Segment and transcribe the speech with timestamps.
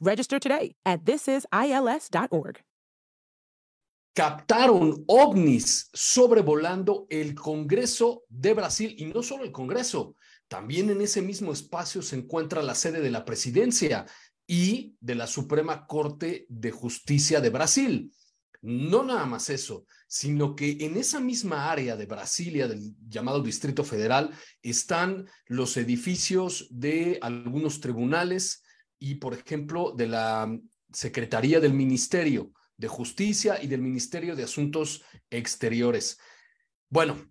[0.00, 2.60] Register today at thisisils.org.
[4.12, 10.16] Captaron ovnis sobrevolando el Congreso de Brasil y no solo el Congreso,
[10.48, 14.04] también en ese mismo espacio se encuentra la sede de la presidencia
[14.48, 18.12] y de la Suprema Corte de Justicia de Brasil.
[18.62, 23.84] No nada más eso, sino que en esa misma área de Brasilia, del llamado Distrito
[23.84, 28.64] Federal, están los edificios de algunos tribunales
[29.00, 30.56] y, por ejemplo, de la
[30.92, 36.18] Secretaría del Ministerio de Justicia y del Ministerio de Asuntos Exteriores.
[36.88, 37.30] Bueno,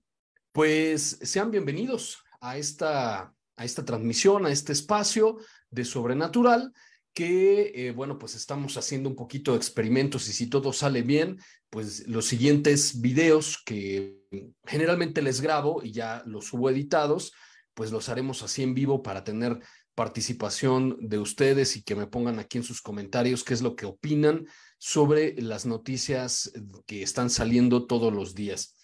[0.51, 5.37] pues sean bienvenidos a esta, a esta transmisión, a este espacio
[5.69, 6.73] de Sobrenatural
[7.13, 11.39] que, eh, bueno, pues estamos haciendo un poquito de experimentos y si todo sale bien,
[11.69, 14.19] pues los siguientes videos que
[14.65, 17.33] generalmente les grabo y ya los subo editados,
[17.73, 19.59] pues los haremos así en vivo para tener
[19.99, 23.85] participación de ustedes y que me pongan aquí en sus comentarios qué es lo que
[23.85, 24.47] opinan
[24.77, 26.53] sobre las noticias
[26.85, 28.77] que están saliendo todos los días.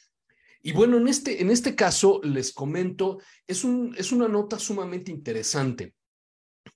[0.62, 5.10] Y bueno, en este, en este caso les comento, es, un, es una nota sumamente
[5.10, 5.96] interesante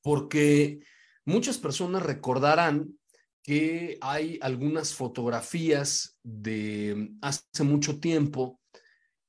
[0.02, 0.80] porque
[1.26, 2.98] muchas personas recordarán
[3.44, 8.59] que hay algunas fotografías de hace mucho tiempo,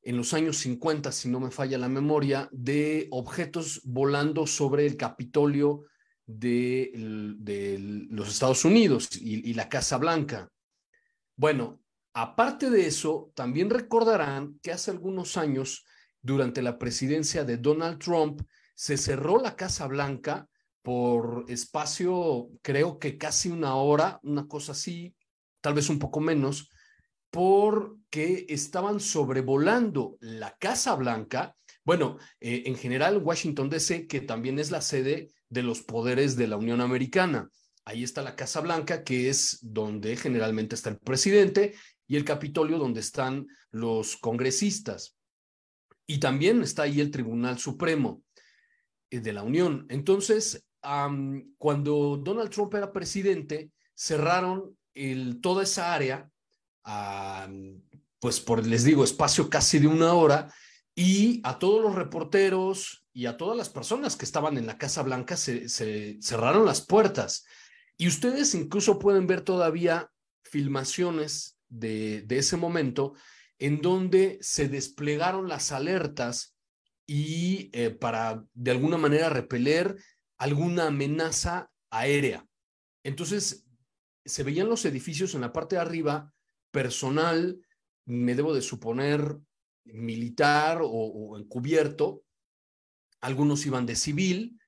[0.03, 4.97] en los años 50, si no me falla la memoria, de objetos volando sobre el
[4.97, 5.85] Capitolio
[6.27, 6.93] de,
[8.11, 10.51] los Estados Unidos y, y la Casa Blanca.
[11.37, 11.81] Bueno,
[12.15, 15.85] aparte de eso, también recordarán que hace algunos años,
[16.23, 18.43] durante la presidencia de Donald Trump,
[18.75, 20.49] se cerró la Casa Blanca
[20.83, 25.15] por espacio, creo que casi una hora, una cosa así,
[25.61, 26.71] tal vez un poco menos,
[27.31, 31.57] porque estaban sobrevolando la Casa Blanca.
[31.85, 36.49] Bueno, eh, en general Washington DC, que también es la sede de los poderes de
[36.49, 37.49] la Unión Americana.
[37.85, 41.75] Ahí está la Casa Blanca, que es donde generalmente está el presidente,
[42.07, 45.17] y el Capitolio, donde están los congresistas.
[46.07, 48.23] Y también está ahí el Tribunal Supremo
[49.11, 49.87] eh, de la Unión.
[49.89, 50.67] Entonces,
[51.59, 54.77] cuando Donald Trump era presidente, cerraron
[55.41, 56.31] toda esa área,
[58.19, 60.53] pues por, les digo, espacio casi de una hora,
[60.95, 65.03] y a todos los reporteros y a todas las personas que estaban en la Casa
[65.03, 65.69] Blanca se,
[66.21, 67.45] cerraron las puertas.
[67.97, 70.11] Y ustedes incluso pueden ver todavía
[70.43, 73.15] filmaciones de, de ese momento
[73.59, 76.57] en donde se desplegaron las alertas
[77.07, 79.97] y eh, para de alguna manera repeler
[80.39, 82.47] alguna amenaza aérea.
[83.05, 83.67] Entonces,
[84.25, 86.33] se veían los edificios en la parte de arriba,
[86.71, 87.61] personal,
[88.07, 89.39] me debo de suponer,
[89.85, 92.23] militar o, encubierto,
[93.21, 94.59] algunos iban de civil,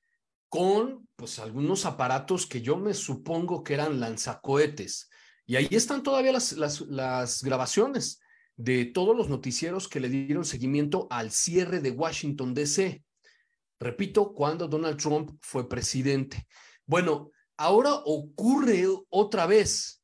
[0.49, 5.09] con pues algunos aparatos que yo me supongo que eran lanzacohetes.
[5.47, 8.21] Y ahí están todavía las, las, grabaciones
[8.57, 13.03] de todos los noticieros que le dieron seguimiento al cierre de Washington, D.C.
[13.81, 16.47] Repito, cuando Donald Trump fue presidente.
[16.87, 20.02] Bueno, ahora ocurre otra vez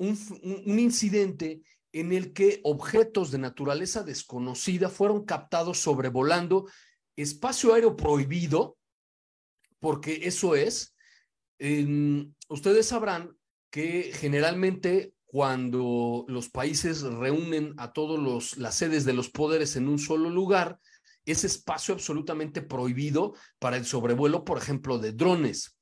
[0.00, 6.68] un, incidente en el que objetos de naturaleza desconocida fueron captados sobrevolando
[7.16, 8.78] espacio aéreo prohibido,
[9.78, 10.94] porque eso es,
[12.48, 13.36] ustedes sabrán
[13.70, 19.98] que generalmente cuando los países reúnen a todas las sedes de los poderes en un
[19.98, 20.78] solo lugar,
[21.26, 25.76] ese espacio absolutamente prohibido para el sobrevuelo, por ejemplo, de drones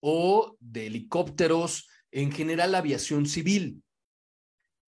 [0.00, 3.82] o de helicópteros, en general aviación civil.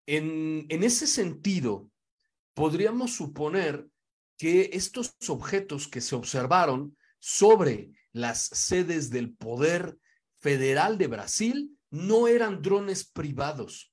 [0.06, 1.90] En, en ese sentido,
[2.54, 3.88] podríamos suponer
[4.38, 9.98] que estos objetos que se observaron sobre las sedes del poder
[10.38, 13.92] federal de Brasil no eran drones privados,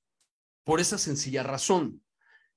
[0.63, 2.03] por esa sencilla razón,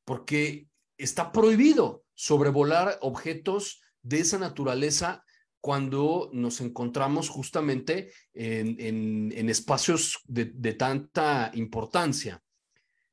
[0.04, 0.68] porque
[0.98, 5.24] está prohibido sobrevolar objetos de esa naturaleza
[5.66, 12.40] cuando nos encontramos justamente en, en, espacios de, de, tanta importancia.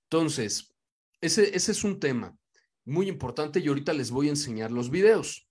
[0.03, 0.71] Entonces,
[1.19, 2.37] ese, ese es un tema
[2.85, 5.49] muy importante y ahorita les voy a enseñar los videos.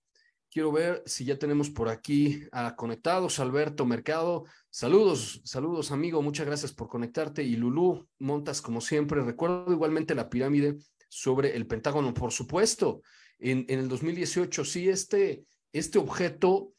[0.49, 3.37] Quiero ver si ya tenemos por aquí a conectados.
[3.39, 7.43] Alberto Mercado, saludos, saludos amigo, muchas gracias por conectarte.
[7.43, 10.77] Y Lulú Montas, como siempre, recuerdo igualmente la pirámide
[11.09, 13.01] sobre el Pentágono, por supuesto.
[13.39, 16.72] En, en el 2018, sí, este, este objeto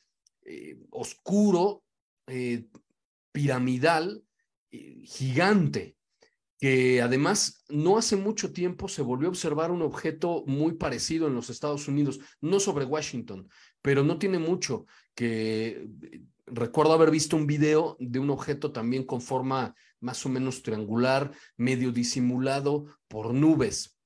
[0.45, 1.83] eh, oscuro,
[2.27, 2.67] eh,
[3.33, 4.25] piramidal,
[4.71, 5.97] eh, gigante,
[6.59, 11.35] que además no hace mucho tiempo se volvió a observar un objeto muy parecido en
[11.35, 13.49] los Estados Unidos, no sobre Washington,
[13.83, 15.87] pero no tiene mucho que
[16.47, 21.33] recuerdo haber visto un video de un objeto también con forma más o menos triangular,
[21.57, 23.99] medio disimulado por nubes.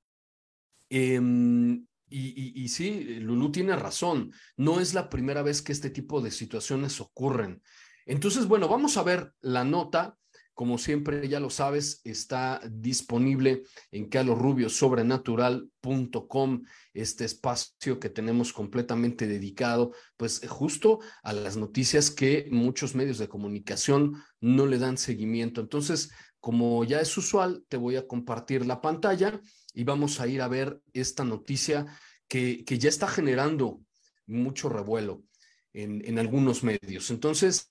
[0.89, 6.31] Em, y, sí, Lulú tiene razón, no es la primera vez que este tipo de
[6.31, 7.63] situaciones ocurren.
[8.07, 10.19] Entonces, bueno, vamos a ver la nota
[10.59, 13.63] como siempre, ya lo sabes, está disponible
[13.93, 16.65] en calorrubiosobrenatural.com,
[16.95, 23.29] este espacio que tenemos completamente dedicado, pues justo a las noticias que muchos medios de
[23.29, 25.61] comunicación no le dan seguimiento.
[25.61, 29.41] Entonces, como ya es usual, te voy a compartir la pantalla
[29.75, 31.87] y vamos a ir a ver esta noticia
[32.29, 33.81] que, que ya está generando
[34.27, 35.25] mucho revuelo
[35.73, 37.11] en, en algunos medios.
[37.11, 37.69] Entonces,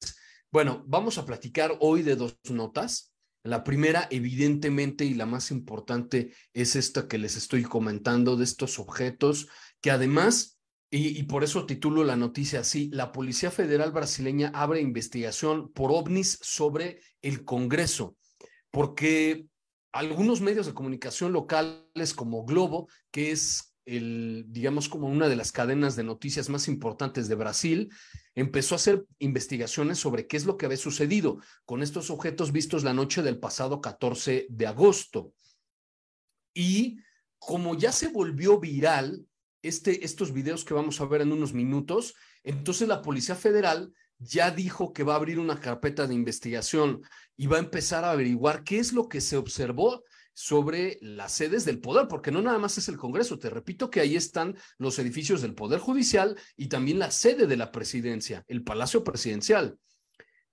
[0.52, 3.14] bueno, vamos a platicar hoy de dos notas.
[3.44, 8.80] La primera, evidentemente, y la más importante, es esta que les estoy comentando de estos
[8.80, 9.48] objetos
[9.82, 10.60] que además,
[10.90, 16.40] y, por eso titulo la noticia así, la Policía Federal Brasileña abre investigación por ovnis
[16.42, 18.18] sobre el Congreso,
[18.78, 19.48] porque
[19.92, 25.52] algunos medios de comunicación locales como Globo, que es el, digamos, como una de las
[25.52, 27.92] cadenas de noticias más importantes de Brasil,
[28.36, 32.84] empezó a hacer investigaciones sobre qué es lo que había sucedido con estos objetos vistos
[32.84, 35.34] la noche del pasado 14 de agosto.
[36.54, 37.00] Y
[37.40, 39.26] como ya se volvió viral
[39.64, 42.14] este, estos videos que vamos a ver en unos minutos,
[42.44, 47.02] entonces la Policía Federal ya dijo que va a abrir una carpeta de investigación
[47.36, 50.04] y va a empezar a averiguar qué es lo que se observó
[50.34, 54.02] sobre las sedes del poder, porque no nada más es el Congreso, te repito que
[54.02, 58.64] ahí están los edificios del Poder Judicial y también la sede de la presidencia, el
[58.64, 59.80] Palacio Presidencial.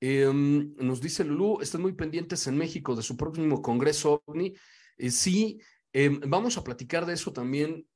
[0.01, 4.55] Em, nos dice Lulú, están muy pendientes en México de su próximo Congreso OVNI.
[4.97, 5.61] Eh, sí,
[5.93, 7.87] em, vamos a platicar de eso también,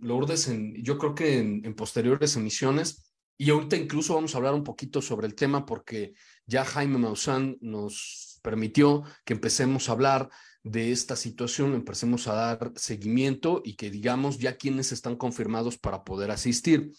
[0.00, 3.05] Lourdes, en, yo creo que en posteriores emisiones.
[3.38, 6.14] Y ahorita incluso vamos a hablar un poquito sobre el tema porque
[6.46, 10.30] ya Jaime Maussan nos permitió que empecemos a hablar
[10.62, 16.02] de esta situación, empecemos a dar seguimiento y que digamos ya quienes están confirmados para
[16.02, 16.90] poder asistir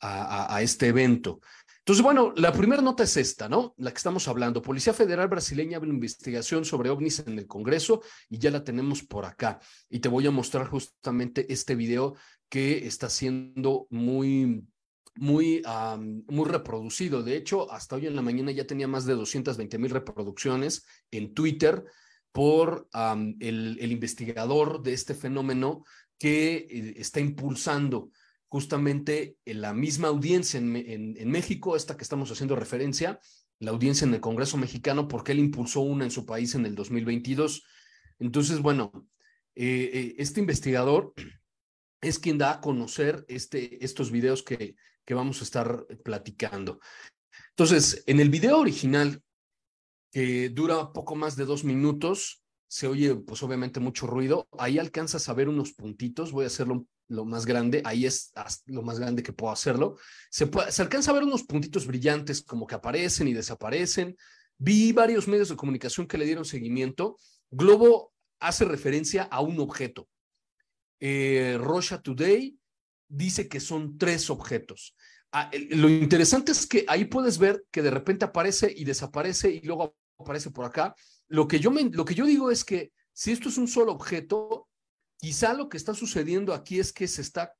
[0.00, 1.40] a, este evento.
[1.78, 3.74] Entonces, bueno, la primera nota es esta, ¿no?
[3.76, 4.62] La que estamos hablando.
[4.62, 9.24] Policía Federal Brasileña abre investigación sobre ovnis en el Congreso y ya la tenemos por
[9.24, 9.60] acá.
[9.88, 12.14] Y te voy a mostrar justamente este video
[12.48, 14.64] que está siendo muy,
[15.16, 15.62] muy,
[16.28, 17.22] muy reproducido.
[17.22, 21.34] De hecho, hasta hoy en la mañana ya tenía más de 220 mil reproducciones en
[21.34, 21.84] Twitter
[22.32, 22.88] por
[23.40, 25.84] el, investigador de este fenómeno
[26.18, 28.10] que eh, está impulsando
[28.48, 33.18] justamente la misma audiencia en, México, esta que estamos haciendo referencia,
[33.58, 36.74] la audiencia en el Congreso mexicano, porque él impulsó una en su país en el
[36.74, 37.64] 2022.
[38.18, 38.92] Entonces, bueno,
[39.54, 41.14] eh, eh, este investigador
[42.02, 46.80] es quien da a conocer este, estos videos que, que vamos a estar platicando.
[47.50, 49.22] Entonces, en el video original
[50.10, 55.28] que dura poco más de dos minutos, se oye pues obviamente mucho ruido, ahí alcanzas
[55.28, 58.32] a ver unos puntitos, voy a hacerlo lo más grande, ahí es
[58.66, 59.96] lo más grande que puedo hacerlo,
[60.30, 64.16] se, se alcanza a ver unos puntitos brillantes como que aparecen y desaparecen,
[64.58, 67.18] vi varios medios de comunicación que le dieron seguimiento,
[67.50, 70.08] Globo hace referencia a un objeto,
[71.04, 72.56] eh, Rocha Today
[73.08, 74.94] dice que son tres objetos.
[75.32, 79.62] Ah, lo interesante es que ahí puedes ver que de repente aparece y desaparece y
[79.62, 80.94] luego aparece por acá.
[81.26, 84.68] Lo que yo, lo que yo digo es que si esto es un solo objeto,
[85.18, 87.52] quizá lo que está sucediendo aquí es que se está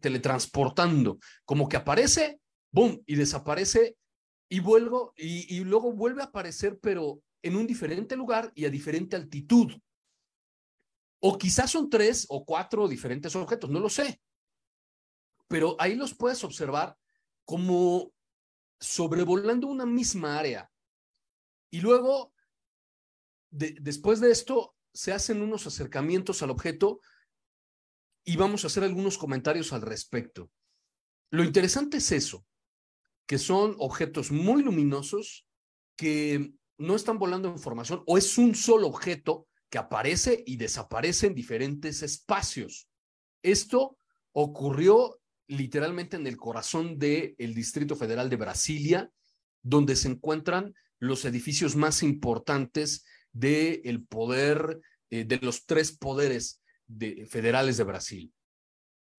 [0.00, 2.40] teletransportando, como que aparece,
[2.72, 3.98] boom, y desaparece
[4.48, 8.70] y, vuelvo, y, y luego vuelve a aparecer, pero en un diferente lugar y a
[8.70, 9.70] diferente altitud.
[11.26, 14.20] O quizás son tres o cuatro diferentes objetos, no lo sé.
[15.48, 16.96] Pero ahí los puedes observar
[17.44, 18.12] como
[18.78, 20.70] sobrevolando una misma área.
[21.70, 22.32] Y luego
[23.50, 27.00] después de esto, se hacen unos acercamientos al objeto
[28.24, 30.50] y vamos a hacer algunos comentarios al respecto.
[31.30, 32.46] Lo interesante es eso,
[33.26, 35.46] que son objetos muy luminosos
[35.96, 41.26] que no están volando en formación o es un solo objeto que aparece y desaparece
[41.26, 42.88] en diferentes espacios.
[43.42, 43.98] Esto
[44.32, 49.10] ocurrió literalmente en el corazón del Distrito Federal de Brasilia,
[49.62, 54.80] donde se encuentran los edificios más importantes del poder,
[55.10, 56.62] eh, de los tres poderes
[57.28, 58.32] federales de Brasil.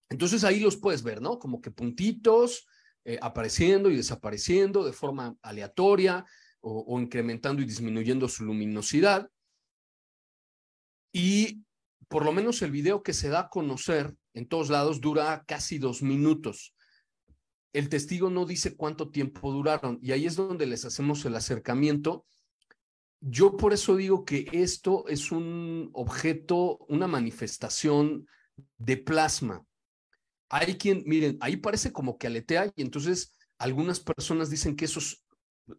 [0.10, 1.38] Entonces ahí los puedes ver, ¿no?
[1.38, 2.66] Como que puntitos
[3.04, 6.26] eh, apareciendo y desapareciendo de forma aleatoria
[6.62, 9.30] o incrementando y disminuyendo su luminosidad.
[11.18, 11.66] Y
[12.10, 15.80] por lo menos el video que se da a conocer en todos lados dura casi
[15.80, 16.76] dos minutos.
[17.74, 22.28] El testigo no dice cuánto tiempo duraron y ahí es donde les hacemos el acercamiento.
[23.20, 28.28] Yo por eso digo que esto es un objeto, una manifestación
[28.78, 29.66] de plasma.
[30.50, 35.26] Hay quien, miren, ahí parece como que aletea y entonces algunas personas dicen que esos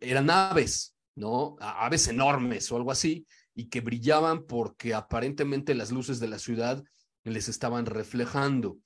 [0.00, 1.54] eran aves, ¿no?
[1.60, 3.24] Aves enormes o algo así,
[3.58, 6.84] y que brillaban porque aparentemente las luces de la ciudad
[7.24, 8.78] les estaban reflejando.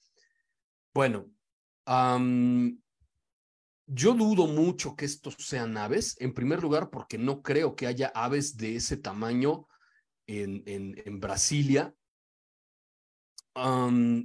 [0.95, 1.31] Bueno,
[3.87, 8.11] yo dudo mucho que estos sean aves, en primer lugar porque no creo que haya
[8.14, 9.69] aves de ese tamaño
[10.26, 11.95] en, en, Brasilia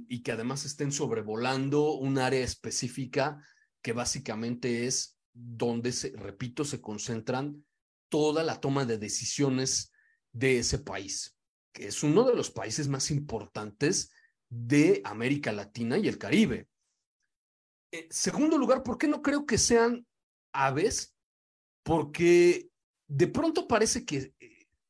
[0.08, 3.44] y que además estén sobrevolando un área específica
[3.82, 7.66] que básicamente es donde, se, repito, se concentran
[8.08, 9.92] toda la toma de decisiones
[10.32, 11.36] de ese país,
[11.72, 14.10] que es uno de los países más importantes
[14.48, 16.68] de América Latina y el Caribe.
[17.90, 20.06] En eh, segundo lugar, ¿por qué no creo que sean
[20.52, 21.14] aves?
[21.82, 22.68] Porque
[23.06, 24.34] de pronto parece que,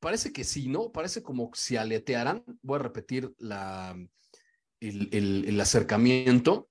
[0.01, 0.91] parece que sí, ¿no?
[0.91, 2.45] Parece como si aletearan.
[2.63, 3.97] Voy a repetir la,
[4.81, 6.69] el, acercamiento.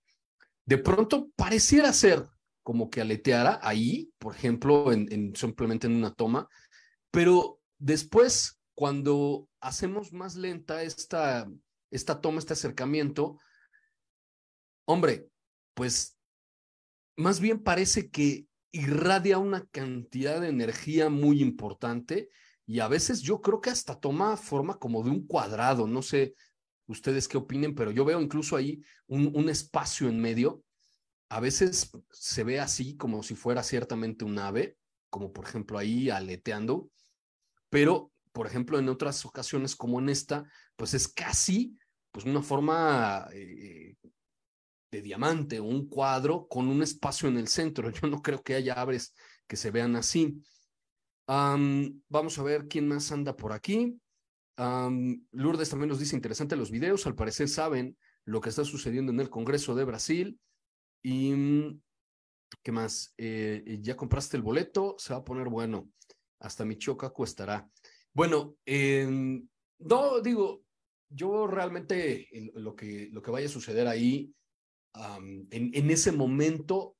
[0.65, 2.25] De pronto pareciera ser
[2.63, 6.50] como que aleteara ahí, por ejemplo, en, simplemente en una toma,
[7.12, 11.51] pero después cuando hacemos más lenta esta,
[11.89, 13.39] esta toma, este acercamiento,
[14.86, 15.31] hombre,
[15.74, 16.15] pues
[17.15, 22.29] más bien parece que irradia una cantidad de energía muy importante
[22.67, 26.36] y a veces yo creo que hasta toma forma como de un cuadrado, no sé
[26.86, 30.63] ustedes qué opinen, pero yo veo incluso ahí un, un espacio en medio.
[31.29, 34.77] A veces se ve así como si fuera ciertamente un ave,
[35.10, 36.91] como por ejemplo ahí aleteando,
[37.72, 41.75] pero por ejemplo, en otras ocasiones como en esta, pues es casi
[42.12, 43.96] pues una forma eh,
[44.91, 47.89] de diamante, un cuadro con un espacio en el centro.
[47.89, 49.15] Yo no creo que haya aves
[49.48, 50.39] que se vean así.
[51.25, 54.00] vamos a ver quién más anda por aquí.
[55.32, 57.08] Lourdes también nos dice interesante los videos.
[57.08, 60.39] Al parecer saben lo que está sucediendo en el Congreso de Brasil.
[61.01, 61.82] Y mm,
[62.62, 63.15] ¿qué más?
[63.17, 65.89] Eh, ya compraste el boleto, se va a poner bueno.
[66.39, 67.67] Hasta Michoacán costará.
[68.14, 68.56] Bueno,
[69.80, 70.64] no digo,
[71.10, 74.34] yo realmente lo que, lo que vaya a suceder ahí,
[75.52, 76.96] en, ese momento,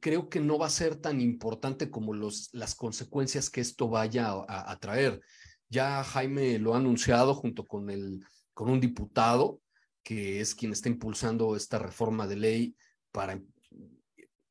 [0.00, 4.28] creo que no va a ser tan importante como los, las consecuencias que esto vaya
[4.46, 5.20] a, traer.
[5.68, 8.24] Ya Jaime lo ha anunciado junto con, el,
[8.54, 9.60] con un diputado,
[10.02, 12.76] que es quien está impulsando esta reforma de ley
[13.12, 13.40] para,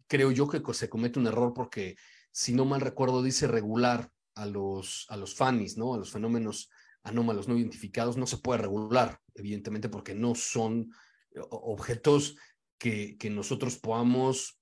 [0.07, 1.95] creo yo que se comete un error porque,
[2.31, 5.93] si no mal recuerdo, dice regular a los, a los FANIs, ¿no?
[5.93, 6.69] A los fenómenos
[7.03, 10.91] anómalos no identificados, no se puede regular, evidentemente, porque no son
[11.31, 12.35] eh, objetos
[12.77, 14.59] que, que nosotros podamos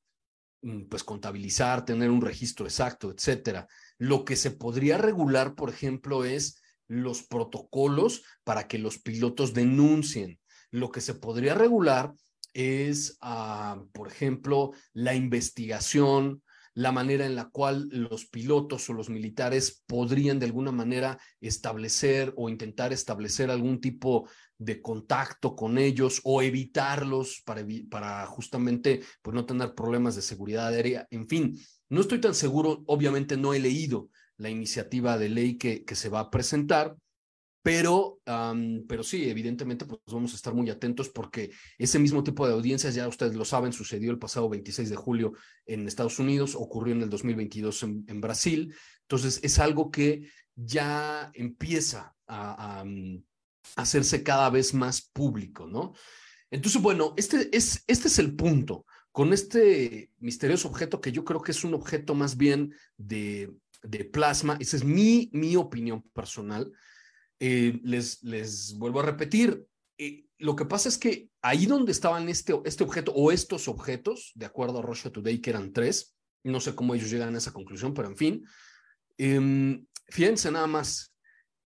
[0.62, 3.68] mm, pues contabilizar, tener un registro exacto, etcétera.
[3.98, 10.40] Lo que se podría regular, por ejemplo, es los protocolos para que los pilotos denuncien.
[10.72, 12.14] Lo que se podría regular
[12.54, 16.42] es, ah, por ejemplo, la investigación,
[16.76, 22.34] la manera en la cual los pilotos o los militares podrían de alguna manera establecer
[22.36, 29.34] o intentar establecer algún tipo de contacto con ellos o evitarlos para, para justamente pues,
[29.34, 31.08] no tener problemas de seguridad aérea.
[31.12, 31.58] En fin,
[31.90, 36.10] no estoy tan seguro, obviamente no he leído la iniciativa de ley que, que se
[36.10, 36.96] va a presentar,
[37.66, 38.20] pero,
[38.88, 42.94] pero sí, evidentemente, pues vamos a estar muy atentos porque ese mismo tipo de audiencias,
[42.94, 45.34] ya ustedes lo saben, sucedió el pasado 26 de julio
[45.66, 48.72] en Estados Unidos, ocurrió en el 2022 en, Brasil.
[49.02, 52.86] Entonces, es algo que ya empieza a, a,
[53.78, 55.94] hacerse cada vez más público, ¿no?
[56.52, 61.42] Entonces, bueno, este es, este es el punto con este misterioso objeto que yo creo
[61.42, 64.56] que es un objeto más bien de, de plasma.
[64.60, 66.72] Esa es mi, mi opinión personal
[67.40, 69.66] Eh, les, les vuelvo a repetir,
[69.98, 74.32] eh, lo que pasa es que ahí donde estaban este, este objeto o estos objetos,
[74.36, 77.54] de acuerdo a Russia Today, que eran tres, no sé cómo ellos llegan a esa
[77.54, 78.46] conclusión, pero en fin,
[79.18, 81.14] em, fíjense nada más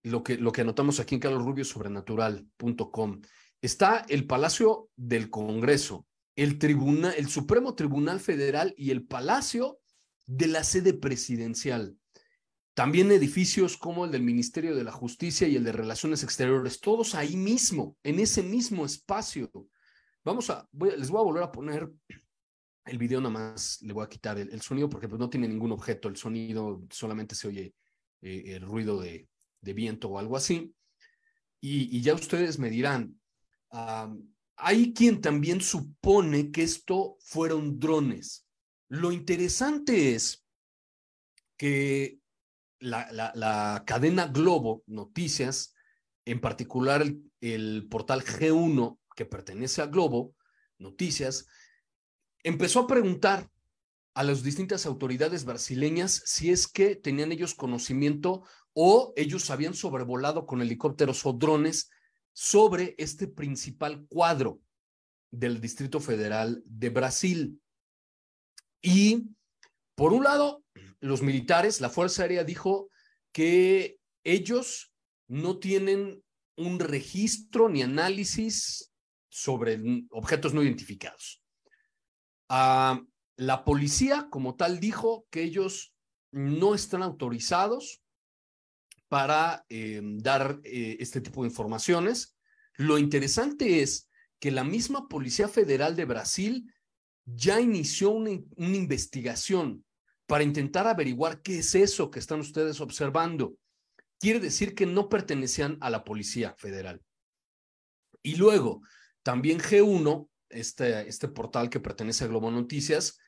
[0.02, 3.20] lo que, lo que anotamos aquí en calosrubiosobrenatural.com.
[3.60, 9.80] Está el Palacio del Congreso, el, tribunal, el Supremo Tribunal Federal y el Palacio
[10.26, 11.96] de la sede presidencial.
[12.74, 17.14] También edificios como el del Ministerio de la Justicia y el de Relaciones Exteriores, todos
[17.14, 19.50] ahí mismo, en ese mismo espacio.
[20.24, 21.90] Vamos a, les voy a volver a poner
[22.84, 25.72] el video nada más, le voy a quitar el, sonido porque pues, no tiene ningún
[25.72, 27.74] objeto, el sonido solamente se oye
[28.22, 29.28] eh, el ruido de,
[29.62, 30.74] viento o algo así.
[31.60, 33.20] Y, ya ustedes me dirán,
[34.56, 38.46] hay quien también supone que esto fueron drones.
[38.88, 40.44] Lo interesante es
[41.58, 42.19] que
[42.80, 45.74] la, cadena Globo Noticias,
[46.24, 47.04] en particular
[47.40, 50.34] el, portal G1 que pertenece a Globo
[50.78, 51.46] Noticias,
[52.42, 53.50] empezó a preguntar
[54.14, 60.46] a las distintas autoridades brasileñas si es que tenían ellos conocimiento o ellos habían sobrevolado
[60.46, 61.90] con helicópteros o drones
[62.32, 64.60] sobre este principal cuadro
[65.30, 67.60] del Distrito Federal de Brasil.
[68.82, 69.28] Y
[69.94, 70.64] por un lado,
[71.00, 72.90] los militares, la Fuerza Aérea dijo
[73.32, 74.92] que ellos
[75.28, 76.22] no tienen
[76.56, 78.92] un registro ni análisis
[79.28, 79.80] sobre
[80.10, 81.42] objetos no identificados.
[82.48, 83.00] Ah,
[83.36, 85.94] la policía como tal dijo que ellos
[86.32, 88.02] no están autorizados
[89.08, 92.36] para eh, dar eh, este tipo de informaciones.
[92.76, 96.74] Lo interesante es que la misma Policía Federal de Brasil
[97.24, 99.84] ya inició una, investigación
[100.30, 103.56] para intentar averiguar qué es eso que están ustedes observando.
[104.20, 107.02] Quiere decir que no pertenecían a la Policía Federal.
[108.22, 108.80] Y luego,
[109.24, 113.18] también G1, este, este portal que pertenece a Globo Noticias,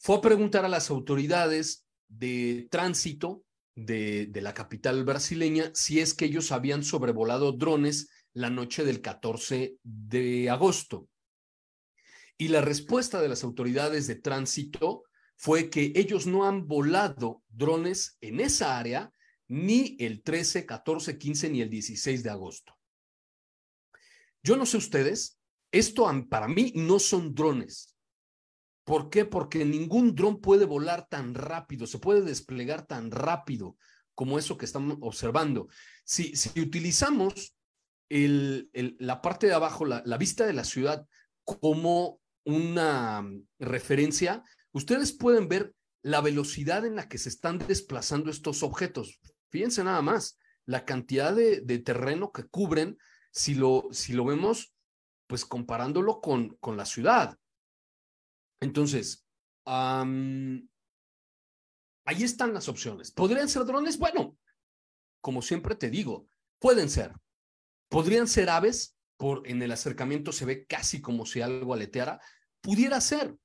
[0.00, 3.44] fue a preguntar a las autoridades de tránsito
[3.76, 9.00] de, de, la capital brasileña si es que ellos habían sobrevolado drones la noche del
[9.00, 11.08] 14 de agosto.
[12.36, 15.04] Y la respuesta de las autoridades de tránsito
[15.42, 19.12] fue que ellos no han volado drones en esa área
[19.48, 22.78] ni el 13, 14, 15 ni el 16 de agosto.
[24.44, 25.40] Yo no sé ustedes,
[25.72, 27.96] esto para mí no son drones.
[28.84, 29.24] ¿Por qué?
[29.24, 33.76] Porque ningún dron puede volar tan rápido, se puede desplegar tan rápido
[34.14, 35.66] como eso que estamos observando.
[36.04, 37.56] Si, si utilizamos
[38.08, 41.04] la parte de abajo, la, vista de la ciudad,
[41.42, 43.28] como una
[43.58, 49.20] referencia, ustedes pueden ver la velocidad en la que se están desplazando estos objetos.
[49.50, 52.98] Fíjense nada más, la cantidad de, terreno que cubren
[53.30, 54.74] si lo, si lo vemos,
[55.26, 57.38] pues comparándolo con, con la ciudad.
[58.60, 59.26] Entonces,
[59.64, 60.62] ahí
[62.22, 63.10] están las opciones.
[63.12, 63.98] ¿Podrían ser drones?
[63.98, 64.36] Bueno,
[65.20, 66.26] como siempre te digo,
[66.58, 67.12] pueden ser.
[67.88, 68.96] ¿Podrían ser aves?
[69.44, 72.20] en el acercamiento se ve casi como si algo aleteara,
[72.60, 73.36] pudiera ser.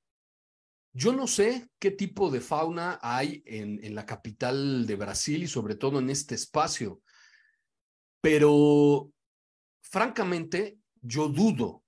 [0.98, 5.46] Yo no sé qué tipo de fauna hay en, en la capital de Brasil y
[5.46, 7.00] sobre todo en este espacio,
[8.20, 9.12] pero
[9.80, 11.84] francamente yo dudo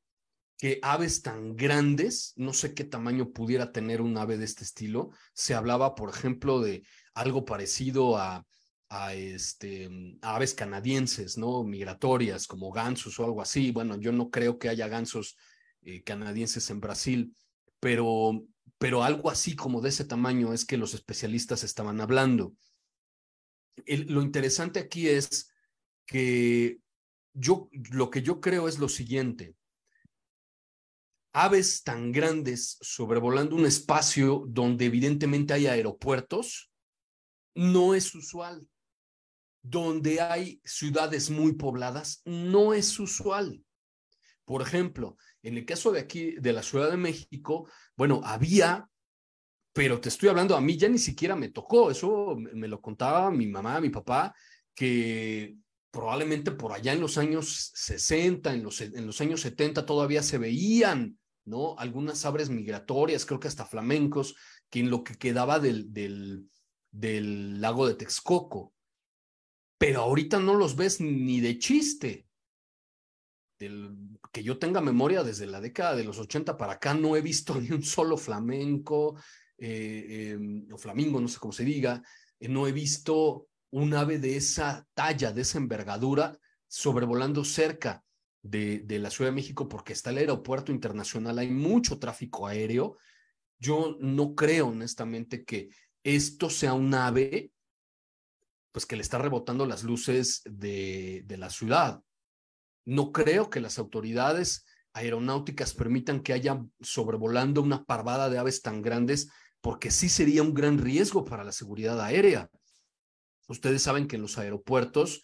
[0.57, 5.11] que aves tan grandes, no sé qué tamaño pudiera tener un ave de este estilo.
[5.33, 8.46] Se hablaba, por ejemplo, de algo parecido a
[8.90, 9.88] a, este,
[10.20, 11.62] aves canadienses, ¿no?
[11.62, 13.70] Migratorias, como gansos o algo así.
[13.70, 15.37] Bueno, yo no creo que haya gansos
[15.83, 17.35] eh, canadienses en Brasil,
[17.79, 18.44] pero,
[18.81, 22.55] pero algo así como de ese tamaño es que los especialistas estaban hablando.
[23.87, 25.53] lo interesante aquí es
[26.07, 26.81] que
[27.35, 29.55] yo, lo que yo creo es lo siguiente.
[31.35, 36.73] Aves tan grandes sobrevolando un espacio donde evidentemente hay aeropuertos,
[37.55, 38.66] no es usual
[39.62, 43.62] donde hay ciudades muy pobladas, no es usual.
[44.47, 48.88] Por ejemplo, en el caso de aquí, de la Ciudad de México, bueno, había,
[49.72, 53.31] pero te estoy hablando, a mí ya ni siquiera me tocó, eso me lo contaba
[53.31, 54.35] mi mamá, mi papá,
[54.74, 55.57] que
[55.90, 60.38] probablemente por allá en los años 60, en los, en los años 70 todavía se
[60.38, 61.76] veían, ¿no?
[61.79, 64.37] Algunas aves migratorias, creo que hasta flamencos,
[64.68, 66.48] que en lo que quedaba del, del,
[66.90, 68.72] del lago de Texcoco
[69.81, 72.26] pero ahorita no los ves ni de chiste.
[74.33, 77.55] Que yo tenga memoria desde la década de los 80 para acá, no he visto
[77.61, 79.16] ni un solo flamenco,
[79.59, 82.03] eh, em, o flamingo, no sé cómo se diga,
[82.38, 88.03] eh, no he visto un ave de esa talla, de esa envergadura, sobrevolando cerca
[88.42, 92.96] de, de, la Ciudad de México porque está el aeropuerto internacional, hay mucho tráfico aéreo.
[93.59, 95.68] Yo no creo honestamente que
[96.03, 97.53] esto sea un ave
[98.73, 102.03] pues que le está rebotando las luces de, de la ciudad.
[102.90, 108.83] No creo que las autoridades aeronáuticas permitan que haya sobrevolando una parvada de aves tan
[108.83, 112.50] grandes, porque sí sería un gran riesgo para la seguridad aérea.
[113.46, 115.22] Ustedes saben que en los aeropuertos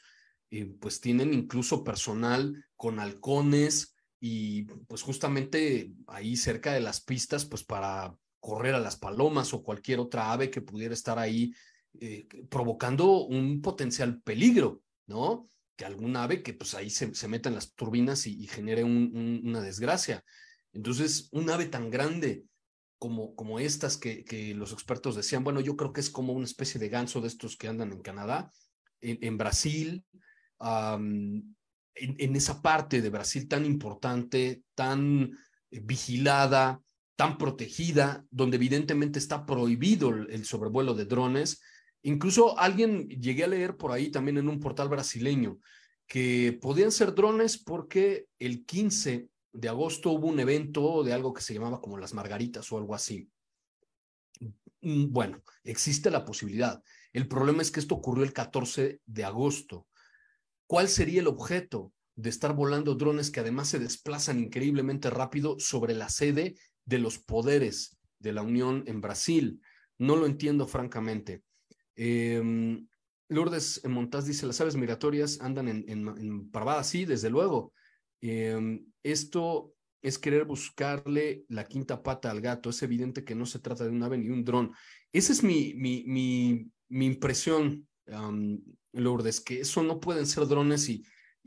[0.50, 7.46] eh, pues tienen incluso personal con halcones y pues justamente ahí cerca de las pistas
[7.46, 11.52] pues para correr a las palomas o cualquier otra ave que pudiera estar ahí
[11.98, 15.48] eh, provocando un potencial peligro, ¿no?
[15.76, 19.60] Que algún ave que pues ahí se, se meta en las turbinas y, genere una
[19.60, 20.24] desgracia.
[20.72, 22.44] Entonces, un ave tan grande
[22.98, 26.80] como, como estas que, los expertos decían, bueno, yo creo que es como una especie
[26.80, 28.50] de ganso de estos que andan en Canadá,
[29.00, 30.04] en, Brasil,
[30.58, 35.30] en, esa parte de Brasil tan importante, tan
[35.70, 36.80] vigilada,
[37.16, 41.60] tan protegida, donde evidentemente está prohibido el, sobrevuelo de drones.
[42.06, 45.58] Incluso alguien llegué a leer por ahí también en un portal brasileño
[46.06, 51.42] que podían ser drones porque el 15 de agosto hubo un evento de algo que
[51.42, 53.28] se llamaba como las margaritas o algo así.
[54.82, 56.80] Mm, bueno, existe la posibilidad.
[57.12, 59.88] El problema es que esto ocurrió el 14 de agosto.
[60.68, 65.94] ¿Cuál sería el objeto de estar volando drones que además se desplazan increíblemente rápido sobre
[65.94, 69.60] la sede de los poderes de la Unión en Brasil?
[69.98, 71.42] No lo entiendo francamente.
[71.96, 72.86] Em,
[73.28, 77.72] Lourdes Montaz dice, las aves migratorias andan en, en, parvada, sí, desde luego.
[78.20, 82.70] Em, esto es querer buscarle la quinta pata al gato.
[82.70, 84.72] Es evidente que no se trata de un ave ni un dron.
[85.12, 85.74] Esa es mi,
[86.88, 87.88] impresión,
[88.92, 91.04] Lourdes, que eso no pueden ser drones y,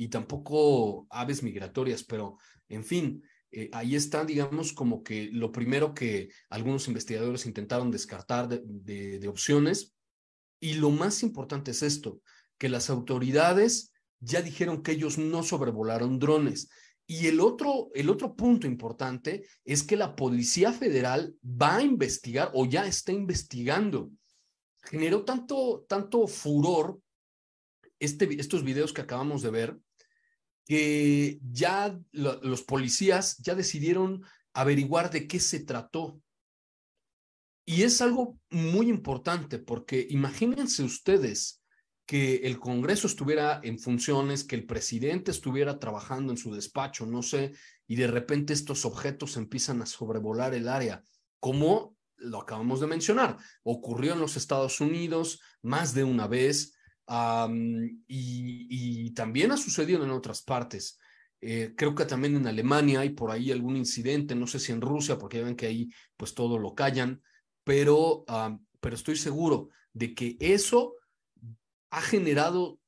[0.10, 2.38] tampoco aves migratorias, pero
[2.70, 8.48] en fin, eh, ahí está, digamos, como que lo primero que algunos investigadores intentaron descartar
[8.48, 9.96] de, de, opciones.
[10.60, 12.22] Y lo más importante es esto,
[12.58, 16.70] que las autoridades ya dijeron que ellos no sobrevolaron drones.
[17.08, 22.52] Y el otro, el otro punto importante es que la Policía Federal va a investigar
[22.54, 24.12] o ya está investigando.
[24.84, 27.00] Generó tanto, tanto furor
[28.00, 29.78] este, estos videos que acabamos de ver,
[30.66, 36.22] que ya los policías ya decidieron averiguar de qué se trató.
[37.70, 41.62] Y es algo muy importante porque imagínense ustedes
[42.08, 47.22] que el Congreso estuviera en funciones, que el presidente estuviera trabajando en su despacho, no
[47.22, 47.52] sé,
[47.86, 51.04] y de repente estos objetos empiezan a sobrevolar el área,
[51.40, 56.74] como lo acabamos de mencionar, ocurrió en los Estados Unidos más de una vez,
[58.08, 60.98] y, también ha sucedido en otras partes.
[61.40, 64.82] Eh, creo que también en Alemania hay por ahí algún incidente, no sé si en
[64.82, 67.22] Rusia, porque ya ven que ahí pues todo lo callan,
[67.64, 68.26] pero,
[68.80, 70.96] pero estoy seguro de que eso
[71.92, 72.80] ha generado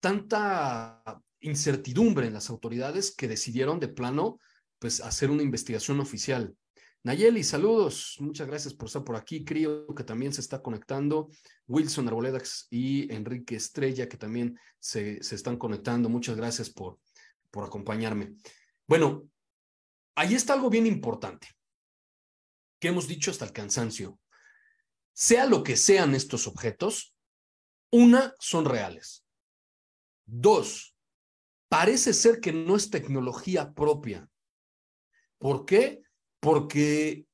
[0.00, 1.02] tanta
[1.40, 4.38] incertidumbre en las autoridades que decidieron de plano
[4.78, 6.54] pues hacer una investigación oficial.
[7.02, 8.16] Nayeli, saludos.
[8.20, 9.44] Muchas gracias por estar por aquí.
[9.44, 11.30] Crío, que también se está conectando.
[11.68, 16.08] Wilson Arboledax y Enrique Estrella, que también se, se están conectando.
[16.08, 16.98] Muchas gracias por,
[17.50, 18.34] por acompañarme.
[18.88, 19.28] Bueno,
[20.16, 21.46] ahí está algo bien importante
[22.78, 24.18] que hemos dicho hasta el cansancio.
[25.12, 27.14] Sea lo que sean estos objetos,
[27.90, 29.24] una, son reales.
[30.26, 30.94] Dos,
[31.68, 34.28] parece ser que no es tecnología propia.
[35.38, 36.06] ¿Por qué?
[36.46, 37.26] porque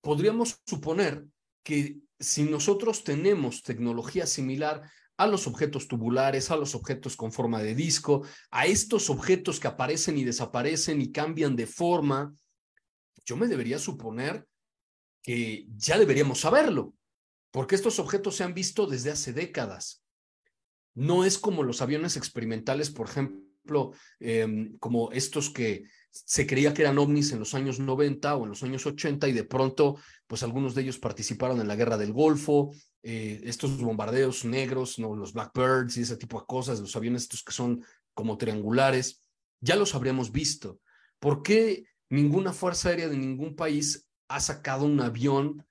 [0.00, 1.24] podríamos suponer
[1.62, 4.82] que si nosotros tenemos tecnología similar
[5.16, 9.68] a los objetos tubulares, a los objetos con forma de disco, a estos objetos que
[9.68, 12.34] aparecen y desaparecen y cambian de forma,
[13.24, 14.46] yo me debería suponer
[15.22, 16.94] que ya deberíamos saberlo,
[17.50, 20.04] porque estos objetos se han visto desde hace décadas.
[20.94, 26.82] No es como los aviones experimentales, por ejemplo, em, como estos que se creía que
[26.82, 30.42] eran ovnis en los años 90 o en los años 80 y de pronto, pues
[30.42, 32.70] algunos de ellos participaron en la guerra del Golfo,
[33.02, 35.14] eh, estos bombardeos negros, ¿no?
[35.14, 39.22] los Blackbirds y ese tipo de cosas, los aviones estos que son como triangulares,
[39.60, 40.80] ya los habríamos visto.
[41.18, 45.66] ¿Por qué ninguna fuerza aérea de ningún país ha sacado un avión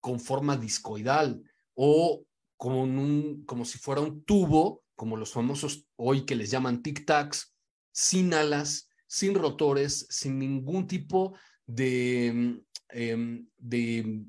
[0.00, 1.42] con forma discoidal
[1.74, 2.24] o
[2.56, 7.52] como, un, como si fuera un tubo, como los famosos hoy que les llaman tic-tacs,
[7.92, 14.24] sin alas, sin rotores, sin ningún tipo de, em, de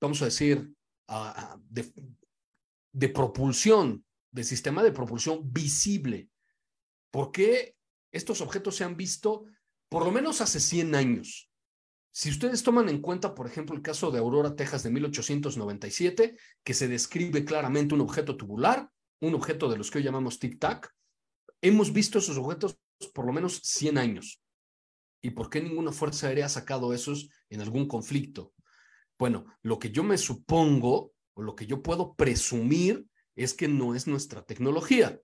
[0.00, 0.72] vamos a decir,
[2.92, 6.28] de, propulsión, de sistema de propulsión visible.
[7.10, 7.76] ¿Por qué
[8.12, 9.44] estos objetos se han visto
[9.88, 11.50] por lo menos hace 100 años?
[12.10, 16.74] Si ustedes toman en cuenta, por ejemplo, el caso de Aurora, Texas de 1897, que
[16.74, 20.90] se describe claramente un objeto tubular, un objeto de los que hoy llamamos tic-tac,
[21.60, 22.78] hemos visto esos objetos
[23.14, 24.42] por lo menos 100 años.
[25.22, 28.52] ¿Y por qué ninguna fuerza aérea ha sacado esos en algún conflicto?
[29.18, 33.94] Bueno, lo que yo me supongo o lo que yo puedo presumir es que no
[33.94, 35.20] es nuestra tecnología.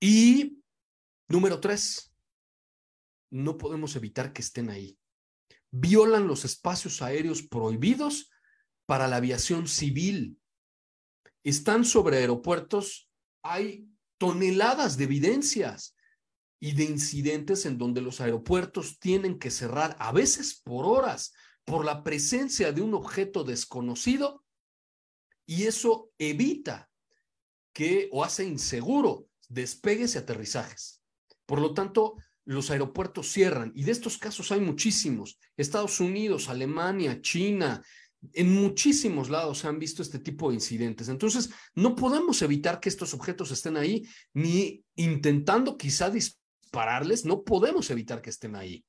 [0.00, 0.62] Y
[1.28, 2.13] número tres,
[3.34, 4.96] no podemos evitar que estén ahí.
[5.72, 8.30] Violan los espacios aéreos prohibidos
[8.86, 10.38] para la aviación civil.
[11.42, 13.10] Están sobre aeropuertos,
[13.42, 15.96] hay toneladas de evidencias
[16.60, 21.32] y de incidentes en donde los aeropuertos tienen que cerrar, a veces por horas,
[21.64, 24.44] por la presencia de un objeto desconocido
[25.44, 26.88] y eso evita
[27.72, 31.02] que o hace inseguro despegues y aterrizajes.
[31.46, 35.38] Por lo tanto, los aeropuertos cierran y de estos casos hay muchísimos.
[35.56, 37.82] Estados Unidos, Alemania, China,
[38.32, 41.08] en muchísimos lados se han visto este tipo de incidentes.
[41.08, 47.90] Entonces, no podemos evitar que estos objetos estén ahí, ni intentando quizá dispararles, no podemos
[47.90, 48.84] evitar que estén ahí.